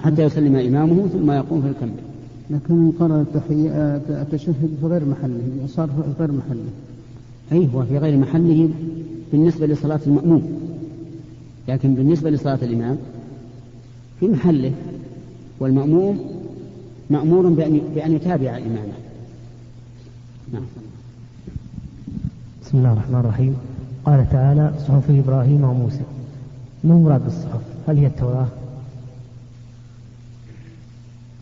[0.00, 1.92] حتى يسلم إمامه ثم يقوم فيكمل
[2.50, 3.24] لكن قرأ
[4.10, 6.70] التشهد في غير محله صار في غير محله.
[7.52, 8.68] أي هو في غير محله
[9.32, 10.60] بالنسبة لصلاة المأموم.
[11.68, 12.98] لكن بالنسبة لصلاة الإمام
[14.20, 14.72] في محله
[15.60, 16.40] والمأموم
[17.10, 18.92] مأمور بأن بأن يتابع إمامه
[20.52, 20.62] نعم.
[22.62, 23.56] بسم الله الرحمن الرحيم.
[24.04, 26.02] قال تعالى صحف إبراهيم وموسى.
[26.84, 28.48] ما المراد بالصحف؟ هل هي التوراة؟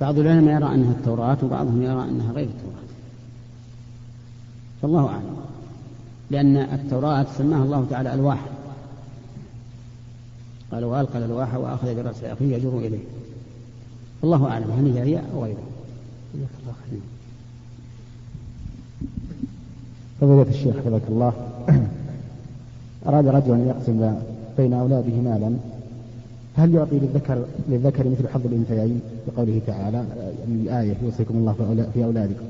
[0.00, 2.88] بعض العلماء يرى أنها التوراة وبعضهم يرى أنها غير التوراة.
[4.82, 5.47] فالله أعلم.
[6.30, 8.40] لأن التوراة سماها الله تعالى ألواح
[10.72, 12.98] قال وألقى الألواح وأخذ برأس أخيه يجر إليه.
[14.24, 15.58] الله أعلم هل هي أو غيرها.
[20.20, 21.32] فضيلة الشيخ حفظك الله.
[23.06, 24.14] أراد رجل أن يقسم
[24.58, 25.56] بين أولاده مالا.
[26.56, 32.44] هل يعطي للذكر للذكر مثل حظ الأنثيين؟ بقوله تعالى يعني الآية يوصيكم الله في أولادكم.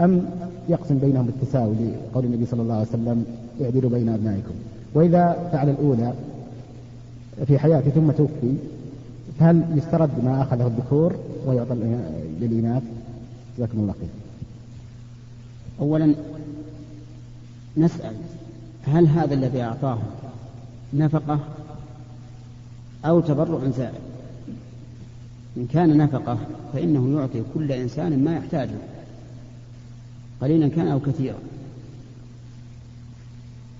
[0.00, 0.30] أم
[0.68, 1.74] يقسم بينهم بالتساوي
[2.10, 3.24] لقول النبي صلى الله عليه وسلم
[3.62, 4.54] اعدلوا بين أبنائكم.
[4.94, 6.12] وإذا فعل الأولى
[7.46, 8.54] في حياته ثم توفي
[9.40, 11.74] فهل يسترد ما أخذه الذكور ويعطى
[12.40, 12.82] للإناث؟
[13.58, 14.08] جزاكم الله خير.
[15.80, 16.14] أولا
[17.76, 18.14] نسأل
[18.84, 19.98] هل هذا الذي أعطاه
[20.94, 21.38] نفقة
[23.04, 23.94] أو تبرع زائد؟
[25.56, 26.38] إن كان نفقة
[26.72, 28.78] فإنه يعطي كل إنسان ما يحتاجه.
[30.40, 31.38] قليلا كان أو كثيرا.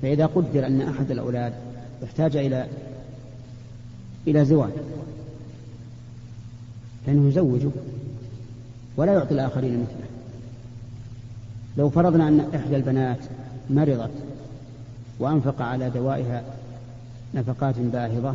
[0.03, 1.53] فإذا قدر أن أحد الأولاد
[2.05, 2.66] احتاج إلى
[4.27, 4.73] إلى زواج
[7.07, 7.71] فإنه يزوجه
[8.97, 10.07] ولا يعطي الآخرين مثله.
[11.79, 13.19] لو فرضنا أن إحدى البنات
[13.71, 14.11] مرضت
[15.19, 16.42] وأنفق على دوائها
[17.35, 18.35] نفقات باهظة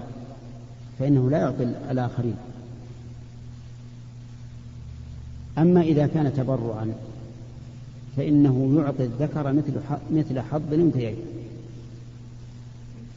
[1.00, 2.36] فإنه لا يعطي الآخرين.
[5.58, 6.94] أما إذا كان تبرعا
[8.18, 9.74] فإنه يعطي الذكر مثل
[10.12, 11.16] مثل حظ الأنثيين.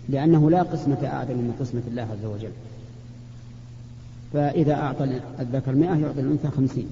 [0.09, 2.53] لأنه لا قسمة أعدل من قسمة الله عز وجل.
[4.33, 6.87] فإذا أعطى الذكر مئة يعطي الأنثى خمسين.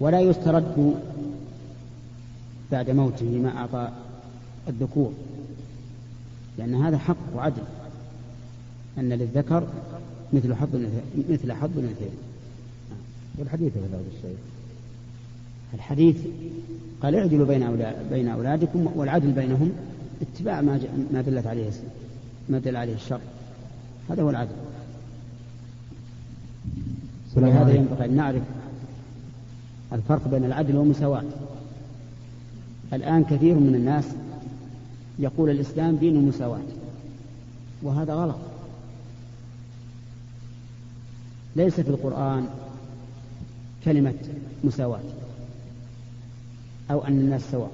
[0.00, 0.94] ولا يسترد
[2.72, 3.90] بعد موته ما أعطى
[4.68, 5.12] الذكور.
[6.58, 7.62] لأن هذا حق وعدل.
[8.98, 9.66] أن للذكر
[10.32, 10.68] مثل حظ
[11.30, 12.16] مثل حظ الأنثيين.
[13.38, 14.36] والحديث في هذا الشيء
[15.74, 16.16] الحديث
[17.02, 19.72] قال اعدلوا بين أولاد بين أولادكم والعدل بينهم
[20.22, 20.80] اتباع ما
[21.12, 21.70] ما دلت عليه
[22.48, 23.20] ما دل عليه الشر
[24.10, 24.54] هذا هو العدل.
[27.36, 28.42] ولهذا ينبغي أن نعرف
[29.92, 31.24] الفرق بين العدل والمساواة.
[32.92, 34.04] الآن كثير من الناس
[35.18, 36.60] يقول الإسلام دين المساواة
[37.82, 38.38] وهذا غلط.
[41.56, 42.46] ليس في القرآن
[43.84, 44.14] كلمة
[44.64, 45.00] مساواة.
[46.90, 47.70] أو أن الناس سواء.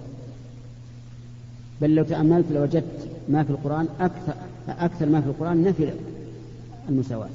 [1.80, 4.34] بل لو تأملت لوجدت ما في القرآن أكثر
[4.68, 5.92] أكثر ما في القرآن نفي
[6.88, 7.28] المساواة.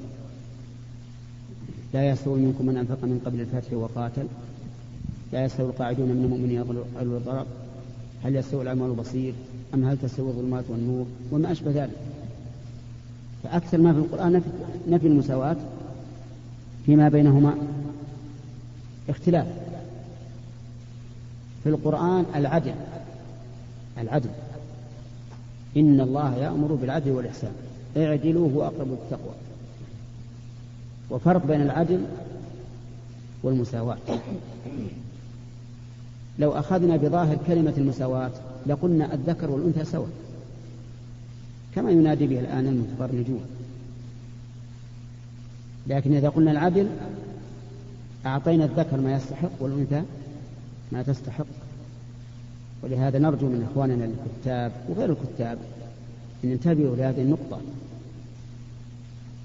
[1.93, 4.25] لا يستوي منكم من أنفق من قبل الفتح وقاتل.
[5.33, 6.59] لا يستوي القاعدون من المؤمنين
[6.99, 7.45] أولو الضرر.
[8.23, 9.33] هل يستوي الأعمى والبصير
[9.73, 11.97] أم هل تستوي الظلمات والنور؟ وما أشبه ذلك.
[13.43, 14.41] فأكثر ما في القرآن
[14.89, 15.57] نفي المساواة
[16.85, 17.53] فيما بينهما
[19.09, 19.47] اختلاف.
[21.63, 22.73] في القرآن العدل.
[23.97, 24.29] العدل.
[25.77, 27.51] إن الله يأمر بالعدل والإحسان.
[27.97, 29.33] اعدلوا هو أقرب للتقوى.
[31.09, 32.05] وفرق بين العدل
[33.43, 33.97] والمساواة.
[36.39, 38.31] لو أخذنا بظاهر كلمة المساواة
[38.65, 40.09] لقلنا الذكر والأنثى سواء.
[41.75, 43.41] كما ينادي به الآن المتبرجون
[45.87, 46.87] لكن إذا قلنا العدل
[48.25, 50.01] أعطينا الذكر ما يستحق والأنثى
[50.91, 51.45] ما تستحق.
[52.83, 55.57] ولهذا نرجو من إخواننا الكتاب وغير الكتاب
[56.43, 57.61] أن ينتبهوا لهذه النقطة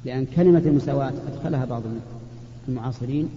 [0.05, 1.83] لأن كلمة المساواة أدخلها بعض
[2.69, 3.29] المعاصرين.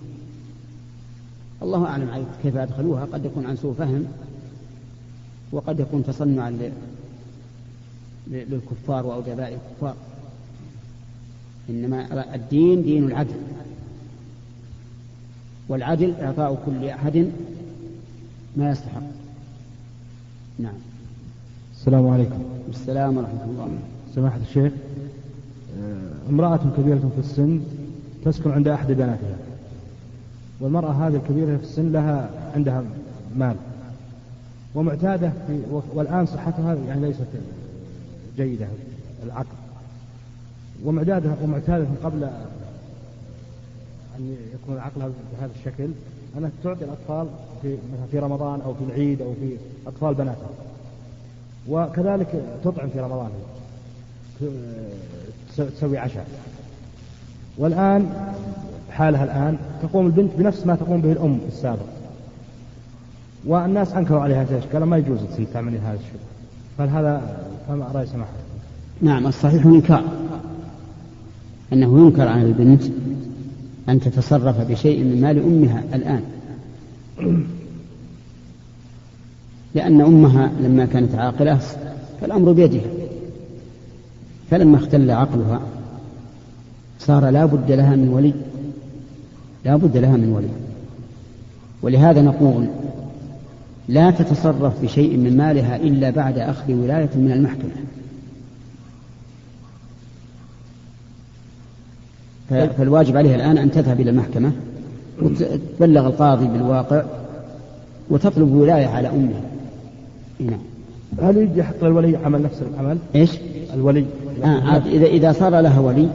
[1.62, 4.06] الله أعلم كيف أدخلوها قد يكون عن سوء فهم
[5.52, 6.74] وقد يكون تصنعا
[8.28, 9.96] للكفار وأودباء الكفار.
[11.70, 13.36] إنما الدين دين العدل
[15.70, 17.32] والعدل إعطاء كل أحد
[18.56, 19.02] ما يستحق.
[20.60, 20.74] نعم.
[21.74, 22.44] السلام عليكم.
[22.70, 23.68] السلام ورحمة الله.
[24.16, 24.74] سماحة الشيخ
[26.30, 27.60] امرأة كبيرة في السن
[28.26, 29.38] تسكن عند أحد بناتها
[30.60, 32.84] والمرأة هذه الكبيرة في السن لها عندها
[33.36, 33.56] مال
[34.76, 35.62] ومعتادة في
[35.94, 37.28] والآن صحتها يعني ليست
[38.38, 38.68] جيدة
[39.24, 39.56] العقل.
[40.86, 42.24] ومعتادة ومعتادة قبل
[44.18, 45.88] أن يكون عقلها بهذا الشكل
[46.38, 47.28] أنها تعطي الأطفال
[47.62, 47.78] في
[48.12, 50.50] في رمضان أو في العيد أو في أطفال بناتها
[51.70, 53.30] وكذلك تطعم في رمضان.
[55.58, 56.28] تسوي عشاء.
[57.58, 58.10] والآن
[58.92, 61.86] حالها الآن تقوم البنت بنفس ما تقوم به الأم في السابق.
[63.46, 65.20] والناس أنكروا عليها هذا الشيء قالوا ما يجوز
[65.54, 66.20] تعملين هذا الشيء.
[66.78, 68.32] فهل هذا فما رأي سماحة؟
[69.02, 70.04] نعم الصحيح الإنكار
[71.74, 72.84] أنه ينكر على البنت
[73.90, 76.22] أن تتصرف بشيء من مال أمها الآن.
[79.76, 81.60] لأن أمها لما كانت عاقلة
[82.22, 82.92] فالأمر بيدها.
[84.52, 85.62] فلما اختل عقلها
[87.00, 88.34] صار لا بد لها من ولي.
[89.66, 90.50] لا بد لها من ولي.
[91.82, 92.68] ولهذا نقول
[93.88, 97.72] لا تتصرف بشيء من مالها إلا بعد أخذ ولاية من المحكمة.
[102.50, 104.52] فالواجب عليها الآن أن تذهب إلى المحكمة
[105.22, 107.04] وتبلغ القاضي بالواقع
[108.10, 109.42] وتطلب ولاية على أمها.
[110.40, 110.60] نعم.
[111.22, 113.32] هل يجي حق الولي عمل نفس العمل؟ إيش؟
[113.74, 114.06] الولي.
[114.44, 116.08] آه إذا إذا صار لها ولي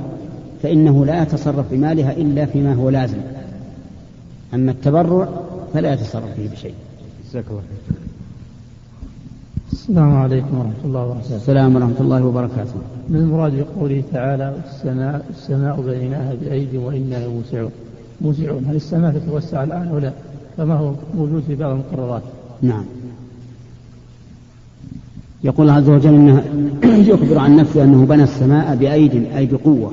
[0.63, 3.19] فإنه لا يتصرف بمالها إلا فيما هو لازم.
[4.55, 5.29] أما التبرع
[5.75, 6.75] فلا يتصرف فيه بشيء.
[7.31, 7.97] جزاك الله خير.
[9.73, 11.37] السلام عليكم ورحمة الله وبركاته.
[11.37, 12.75] السلام ورحمة الله وبركاته.
[13.09, 17.71] من المراد بقوله تعالى السماء السماء بنيناها بأيدي وإنا لموسعون.
[18.21, 20.13] موسعون هل السماء تتوسع الآن أو لا؟
[20.57, 22.23] كما هو موجود في بعض المقررات.
[22.63, 22.85] نعم.
[25.45, 26.45] يقول عز وجل إنه
[27.13, 29.93] يخبر عن نفسه أنه بنى السماء بايد أي بقوة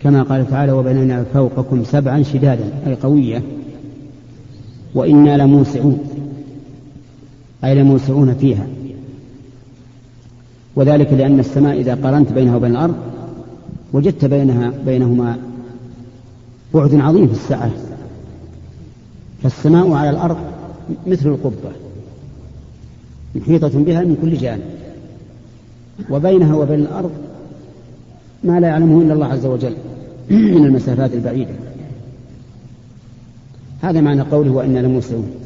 [0.00, 3.42] كما قال تعالى وبنينا فوقكم سبعا شدادا أي قوية
[4.94, 5.98] وإنا لموسعون
[7.64, 8.66] أي لموسعون فيها.
[10.76, 12.94] وذلك لأن السماء إذا قارنت بينها وبين الأرض
[13.92, 15.38] وجدت بينها بينهما
[16.74, 17.70] بعد عظيم في السعه
[19.42, 20.36] فالسماء على الأرض
[21.06, 21.72] مثل القبة
[23.34, 24.62] محيطة بها من كل جانب.
[26.10, 27.10] وبينها وبين الأرض
[28.44, 29.74] ما لا يعلمه إلا الله عز وجل
[30.30, 31.54] من المسافات البعيدة.
[33.82, 35.41] هذا معنى قوله وإنا لموسعون.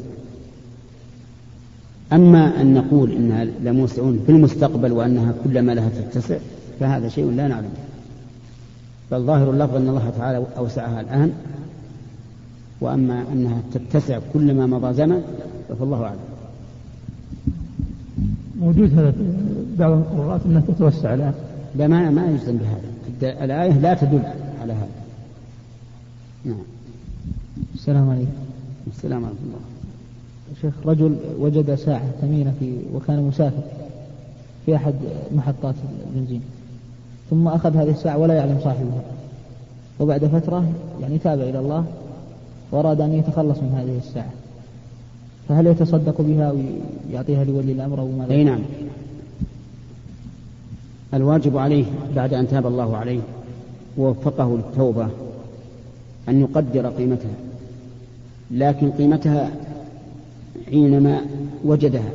[2.12, 6.38] أما أن نقول إنها لموسعون في المستقبل وأنها كلما لها تتسع
[6.80, 7.68] فهذا شيء لا نعلمه
[9.10, 11.32] بل ظاهر اللفظ أن الله تعالى أوسعها الآن
[12.80, 15.22] وأما أنها تتسع كلما مضى زمن
[15.80, 16.18] فالله أعلم.
[18.60, 19.18] موجود هذا في
[19.78, 21.34] بعض المقررات أنها تتوسع الآن.
[21.76, 23.44] لا ما ما يجزم بهذا.
[23.44, 24.22] الآية لا تدل
[24.62, 24.88] على هذا.
[26.44, 26.56] نعم.
[27.74, 28.30] السلام عليكم.
[28.96, 29.75] السلام ورحمة الله.
[30.62, 33.62] شيخ رجل وجد ساعة ثمينة في وكان مسافر
[34.66, 34.94] في أحد
[35.36, 35.74] محطات
[36.06, 36.40] البنزين.
[37.30, 39.02] ثم أخذ هذه الساعة ولا يعلم صاحبها.
[40.00, 40.64] وبعد فترة
[41.00, 41.84] يعني تاب إلى الله
[42.72, 44.30] وأراد أن يتخلص من هذه الساعة.
[45.48, 46.52] فهل يتصدق بها
[47.10, 48.60] ويعطيها لولي الأمر أو ماذا؟ أي نعم.
[51.14, 51.84] الواجب عليه
[52.16, 53.20] بعد أن تاب الله عليه
[53.98, 55.08] ووفقه للتوبة
[56.28, 57.34] أن يقدر قيمتها.
[58.50, 59.50] لكن قيمتها
[60.70, 61.20] حينما
[61.64, 62.10] وجدها.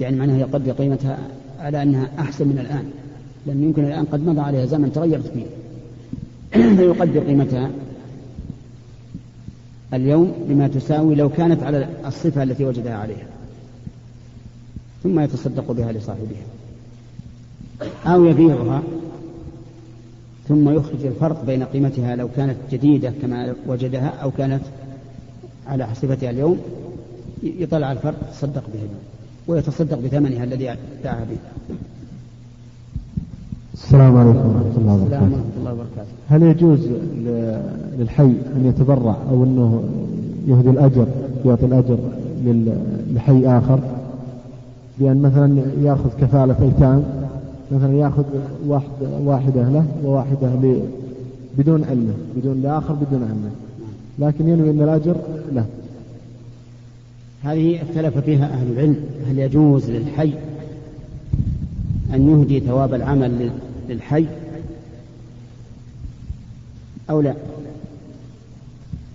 [0.00, 1.18] يعني معناها يقدر قيمتها
[1.58, 2.90] على أنها أحسن من الآن.
[3.46, 5.46] لأن يمكن الآن قد مضى عليها زمن تغيرت فيه.
[6.76, 7.70] فيقدر قيمتها
[9.94, 13.26] اليوم بما تساوي لو كانت على الصفة التي وجدها عليها.
[15.02, 16.44] ثم يتصدق بها لصاحبها.
[18.06, 18.82] أو يبيعها
[20.48, 24.62] ثم يخرج الفرق بين قيمتها لو كانت جديدة كما وجدها أو كانت
[25.70, 26.56] على صفتها اليوم
[27.42, 28.80] يطلع الفرق يتصدق به
[29.48, 30.64] ويتصدق بثمنها الذي
[31.04, 31.36] باعها به
[33.74, 35.16] السلام عليكم ورحمة الله وبركاته.
[35.16, 36.10] السلام ورحمة الله وبركاته.
[36.28, 36.80] هل يجوز
[37.98, 38.22] للحي
[38.56, 39.82] أن يتبرع أو أنه
[40.48, 41.06] يهدي الأجر
[41.44, 41.98] يعطي الأجر
[43.14, 43.80] لحي آخر
[44.98, 47.04] بأن مثلا يأخذ كفالة أيتام
[47.72, 48.24] مثلا يأخذ
[48.66, 48.88] واحد
[49.24, 50.48] واحدة له وواحدة
[51.58, 53.50] بدون علمه بدون لآخر بدون علمه
[54.18, 55.16] لكن ينوي أن الأجر
[55.52, 55.66] له
[57.42, 58.96] هذه اختلف فيها أهل العلم.
[59.26, 60.32] هل يجوز للحي
[62.14, 63.50] أن يهدي ثواب العمل
[63.88, 64.26] للحي
[67.10, 67.34] أو لا؟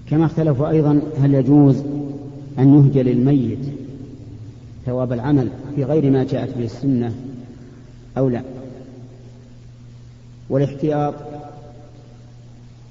[0.09, 1.83] كما اختلفوا أيضا هل يجوز
[2.59, 3.59] أن يهدي للميت
[4.85, 7.15] ثواب العمل في غير ما جاءت به السنة
[8.17, 8.41] أو لا؟
[10.49, 11.13] والاحتياط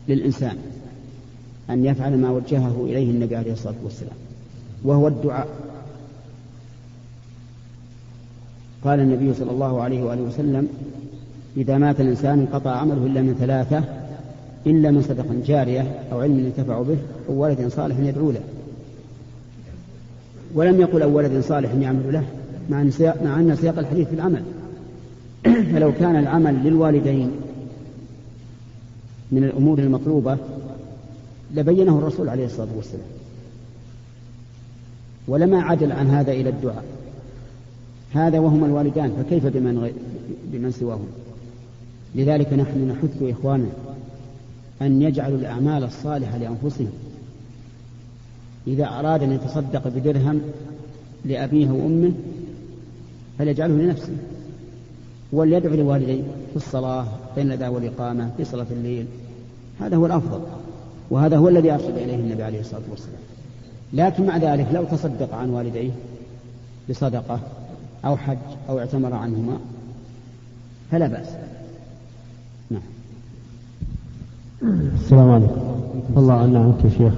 [0.08, 0.56] للإنسان.
[1.70, 4.16] أن يفعل ما وجهه إليه النبي عليه الصلاة والسلام
[4.84, 5.48] وهو الدعاء.
[8.84, 10.68] قال النبي صلى الله عليه وآله وسلم
[11.56, 13.84] إذا مات الإنسان انقطع عمله إلا من ثلاثة
[14.66, 16.96] إلا من صدقة جارية أو علم ينتفع به
[17.28, 18.40] أو ولد صالح يدعو له.
[20.54, 22.24] ولم يقل أو ولد صالح يعمل له
[22.70, 24.42] مع أن سياق, مع أن سياق الحديث في العمل.
[25.72, 27.30] فلو كان العمل للوالدين
[29.32, 30.38] من الأمور المطلوبة
[31.54, 33.06] لبينه الرسول عليه الصلاة والسلام.
[35.28, 36.84] ولما عدل عن هذا إلى الدعاء.
[38.12, 39.94] هذا وهما الوالدان فكيف بمن, غير
[40.44, 41.06] بمن سواهم؟
[42.14, 43.70] لذلك نحن نحث إخواننا
[44.82, 46.92] أن يجعلوا الأعمال الصالحة لأنفسهم.
[48.66, 50.40] إذا أراد أن يتصدق بدرهم
[51.24, 52.12] لأبيه وأمه
[53.38, 54.16] فليجعله لنفسه.
[55.32, 59.06] وليدعو لوالديه في الصلاة بين الأذان والإقامة في صلاة الليل.
[59.80, 60.40] هذا هو الأفضل.
[61.10, 63.20] وهذا هو الذي أرشد إليه النبي عليه الصلاة والسلام.
[63.92, 65.90] لكن مع ذلك لو تصدق عن والديه
[66.90, 67.38] بصدقة
[68.04, 68.36] أو حج
[68.68, 69.56] أو اعتمر عنهما
[70.90, 71.28] فلا بأس.
[72.70, 72.82] نعم.
[74.94, 75.60] السلام عليكم.
[76.16, 77.14] الله عنا عنك يا شيخ.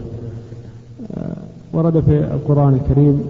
[1.73, 3.25] ورد في القرآن الكريم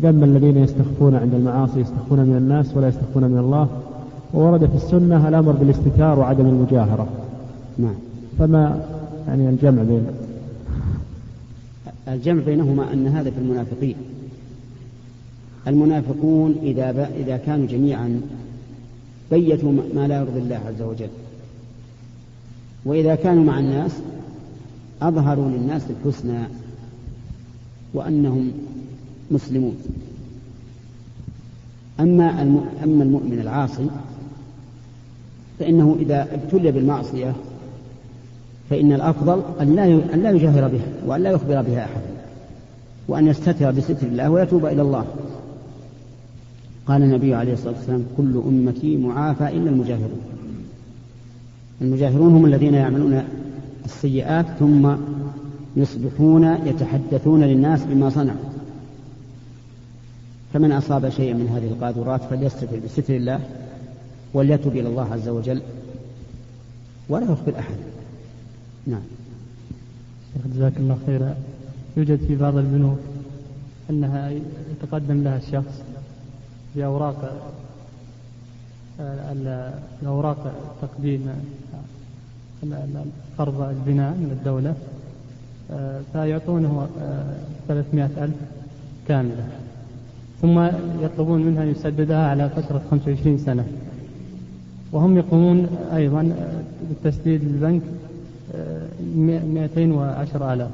[0.00, 3.68] ذم الذين يستخفون عند المعاصي يستخفون من الناس ولا يستخفون من الله.
[4.34, 7.06] وورد في السنة الأمر بالاستتار وعدم المجاهرة.
[7.78, 7.94] نعم.
[8.38, 8.84] فما
[9.28, 10.06] يعني الجمع بين
[12.08, 13.96] الجمع بينهما أن هذا في المنافقين.
[15.66, 18.20] المنافقون إذا إذا كانوا جميعا
[19.30, 21.08] بيتوا ما لا يرضي الله عز وجل.
[22.84, 23.92] وإذا كانوا مع الناس
[25.02, 26.44] أظهروا للناس الحسنى
[27.94, 28.52] وأنهم
[29.30, 29.76] مسلمون.
[32.00, 32.42] أما
[32.84, 33.86] أما المؤمن العاصي
[35.58, 37.34] فإنه إذا ابتلي بالمعصية
[38.70, 42.16] فإن الأفضل أن لا أن لا يجاهر بها وأن لا يخبر بها أحدا
[43.08, 45.04] وأن يستتر بستر الله ويتوب إلى الله.
[46.86, 50.20] قال النبي عليه الصلاة والسلام كل أمتي معافى إلا المجاهرون.
[51.80, 53.22] المجاهرون هم الذين يعملون
[53.84, 54.94] السيئات ثم
[55.76, 58.46] يصبحون يتحدثون للناس بما صنعوا.
[60.52, 63.40] فمن أصاب شيئا من هذه القاذورات فليستتر بستر الله
[64.34, 65.60] وليتب إلى الله عز وجل
[67.08, 67.74] ولا يخبر أحد.
[68.86, 69.00] نعم.
[70.54, 71.34] جزاك الله خيرا.
[71.96, 72.98] يوجد في بعض البنوك
[73.90, 74.30] أنها
[74.70, 75.82] يتقدم لها الشخص
[76.76, 77.50] بأوراق
[80.02, 81.28] الأوراق تقديم
[83.38, 84.74] قرض البناء من الدولة
[86.12, 86.88] فيعطونه
[87.68, 88.34] 300 ألف
[89.08, 89.48] كاملة.
[90.42, 90.68] ثم
[91.02, 93.66] يطلبون منها أن يسددها على فترة 25 سنة.
[94.92, 96.36] وهم يقومون أيضا
[96.88, 97.82] بالتسديد للبنك
[99.16, 100.70] 210 آلاف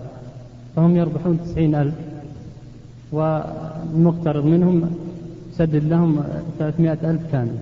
[0.76, 1.94] فهم يربحون 90 ألف
[3.12, 4.90] والمقترض منهم
[5.52, 6.24] يسدد لهم
[6.58, 7.58] 300 ألف كاملة.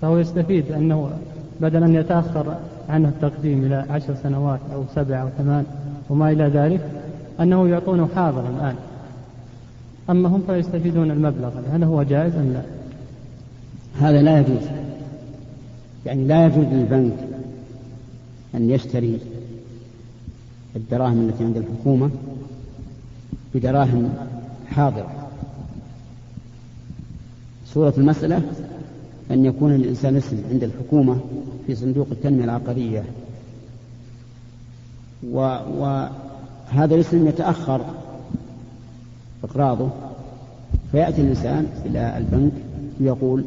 [0.00, 1.10] فهو يستفيد أنه
[1.60, 2.56] بدل أن يتأخر
[2.88, 5.64] عنه التقديم إلى عشر سنوات أو سبع أو ثمان
[6.10, 6.80] وما إلى ذلك
[7.40, 8.74] أنه يعطونه حاضرا الآن.
[10.10, 12.62] أما هم فيستفيدون المبلغ هل هو جائز أم لا؟
[14.08, 14.62] هذا لا يجوز.
[16.06, 17.29] يعني لا يجوز للبنك
[18.54, 19.18] أن يشتري
[20.76, 22.10] الدراهم التي عند الحكومة
[23.54, 24.14] بدراهم
[24.66, 25.28] حاضرة
[27.66, 28.42] صورة المسألة
[29.30, 31.20] أن يكون الإنسان اسم عند الحكومة
[31.66, 33.04] في صندوق التنمية العقارية.
[35.30, 35.36] و
[35.78, 37.84] وهذا الاسم يتأخر
[39.44, 39.90] إقراضه.
[40.92, 42.52] فيأتي الإنسان إلى البنك
[43.00, 43.44] ويقول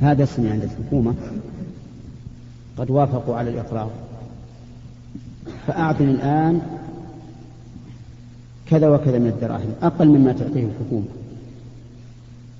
[0.00, 1.14] هذا اسمي عند الحكومة.
[2.78, 3.90] قد وافقوا على الإقراض
[5.66, 6.60] فأعطني الآن
[8.66, 11.06] كذا وكذا من الدراهم أقل مما تعطيه الحكومة.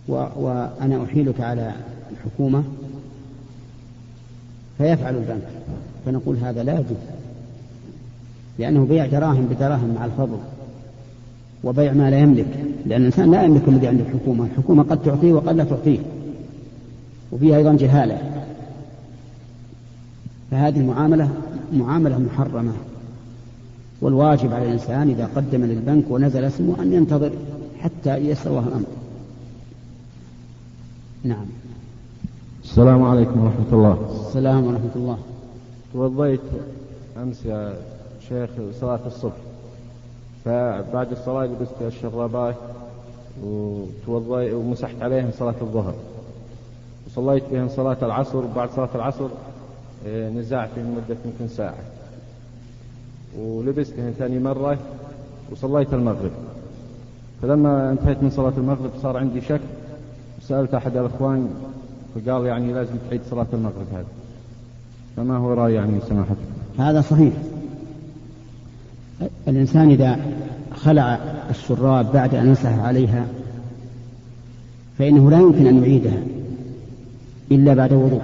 [0.09, 1.73] وأنا أحيلك على
[2.11, 2.65] الحكومة
[4.79, 5.49] فيفعل البنك
[6.07, 6.97] فنقول هذا لا يجوز
[8.59, 10.39] لأنه بيع دراهم بدراهم مع الفضل
[11.65, 12.47] وبيع ما لا يملك
[12.87, 15.99] لأن الإنسان لا يملك الذي عند الحكومة الحكومة قد تعطيه وقد لا تعطيه
[17.33, 18.34] وفيها أيضا جهالة.
[20.55, 21.29] فهذه المعاملة
[21.73, 22.73] معاملة محرمة.
[24.01, 27.31] والواجب على الإنسان إذا قدم للبنك ونزل اسمه أن ينتظر
[27.81, 28.87] حتى يسره الأمر.
[31.25, 31.47] نعم.
[32.65, 34.27] السلام عليكم ورحمة الله.
[34.27, 35.19] السلام ورحمة الله.
[35.93, 36.41] توضيت
[37.23, 37.75] أمس يا
[38.29, 38.51] شيخ
[38.81, 39.37] صلاة الصبح.
[40.45, 42.57] فبعد الصلاة لبست الشرابات
[43.45, 45.95] وتوضي ومسحت عليهم صلاة الظهر.
[47.07, 49.29] وصليت بهم صلاة العصر وبعد صلاة العصر
[50.07, 51.75] إيه، نزعت في مدة يمكن ساعة.
[53.39, 54.79] ولبستهم ثاني مرة
[55.53, 56.31] وصليت المغرب.
[57.43, 59.61] فلما انتهيت من صلاة المغرب صار عندي شك.
[60.49, 61.49] سألت أحد الأخوان
[62.15, 64.07] فقال يعني لازم تعيد صلاة المغرب هذا
[65.17, 66.37] فما هو رأي يعني سماحتك
[66.79, 67.33] هذا صحيح.
[69.49, 70.19] الإنسان إذا
[70.75, 71.19] خلع
[71.51, 73.27] الشراب بعد أن مسح عليها
[74.99, 76.23] فإنه لا يمكن أن يعيدها
[77.53, 78.23] إلا بعد وضوء.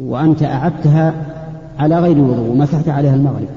[0.00, 1.14] وأنت أعدتها
[1.78, 3.48] على غير وضوء ومسحت عليها المغرب.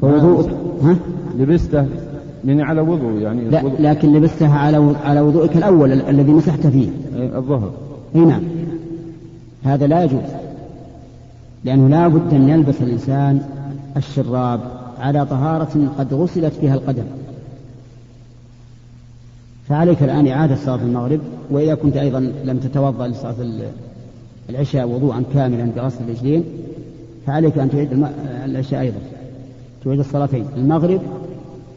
[0.00, 0.50] فوضوءك
[0.82, 0.96] ها؟
[1.38, 1.86] لبسته
[2.44, 3.80] من على وضوء يعني لا وضوء.
[3.80, 6.88] لكن لبستها على على وضوءك الأول الذي مسحت فيه.
[7.16, 7.70] الظهر.
[8.16, 8.42] إي نعم.
[9.64, 10.20] هذا لا يجوز
[11.64, 13.40] لأنه لا بد أن يلبس الإنسان
[13.96, 14.60] الشراب
[15.00, 17.04] على طهارة قد غسلت فيها القدم.
[19.68, 23.34] فعليك الآن إعادة صلاة المغرب وإذا كنت أيضا لم تتوضأ لصلاة
[24.50, 26.44] العشاء وضوءا كاملا بغسل الرجلين
[27.26, 28.06] فعليك أن تعيد
[28.44, 28.98] العشاء أيضا.
[29.84, 31.00] تعيد الصلاتين المغرب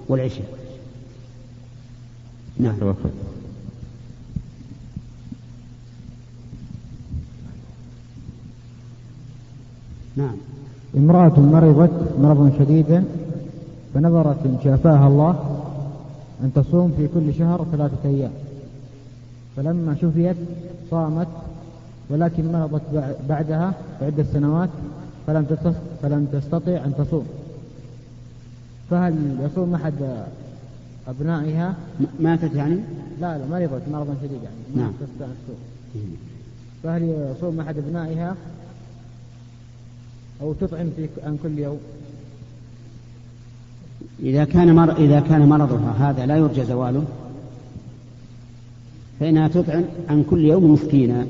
[0.07, 0.45] والعشاء.
[2.59, 2.76] نعم.
[10.15, 10.36] نعم.
[10.97, 13.03] امرأة مرضت مرضا شديدا
[13.93, 15.59] فنظرت إن شافاها الله
[16.43, 18.32] أن تصوم في كل شهر ثلاثة أيام.
[19.55, 20.36] فلما شفيت
[20.91, 21.28] صامت
[22.10, 22.82] ولكن مرضت
[23.30, 24.70] بعدها بعدة سنوات
[25.28, 25.45] فلم
[26.01, 27.28] فلم تستطع أن تصوم.
[28.89, 29.93] فهل يصوم أحد
[31.08, 31.76] أبنائها؟
[32.20, 32.76] ماتت يعني؟
[33.22, 34.91] لا لا مرضت مرضا شديدا يعني ما نعم.
[34.91, 35.58] تستطيع أن تصوم.
[36.84, 38.36] فهل يصوم أحد أبنائها؟
[40.41, 41.80] أو تطعم في عن كل يوم؟
[44.20, 44.97] إذا كان مر...
[44.97, 47.03] إذا كان مرضها هذا لا يرجى زواله.
[49.20, 51.26] فإنها تطعم عن كل يوم مسكينا.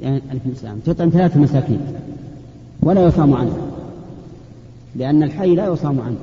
[0.00, 1.80] يعني الإسلام تطعم ثلاثة مساكين
[2.82, 3.56] ولا يصام عنه
[4.96, 6.16] لأن الحي لا يصام عنه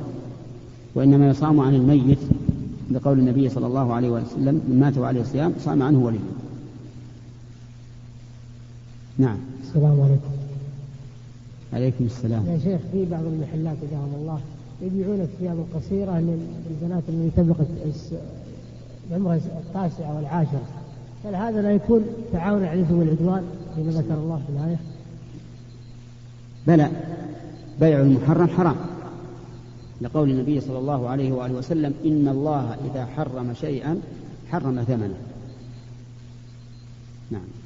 [0.95, 2.19] وإنما يصام عن الميت
[2.91, 6.19] لقول النبي صلى الله عليه وسلم من مات وعليه الصيام صام عنه وليه
[9.17, 9.37] نعم.
[9.63, 10.29] السلام عليكم.
[11.73, 12.45] عليكم السلام.
[12.47, 14.39] يا شيخ في بعض المحلات جزاهم الله
[14.81, 17.55] يبيعون الثياب القصيرة للبنات اللي تبلغ
[19.11, 20.61] عمرها التاسعة والعاشرة.
[21.25, 22.01] هل هذا لا يكون
[22.33, 23.43] تعاون على الإثم والعدوان
[23.75, 24.79] فيما ذكر الله في الآية؟
[26.67, 26.91] بلى.
[27.79, 28.75] بيع المحرم حرام.
[30.01, 34.01] لقول النبي صلى الله عليه وآله وسلم إن الله إذا حرم شيئا
[34.51, 35.15] حرم ثمنه.
[37.31, 37.64] نعم.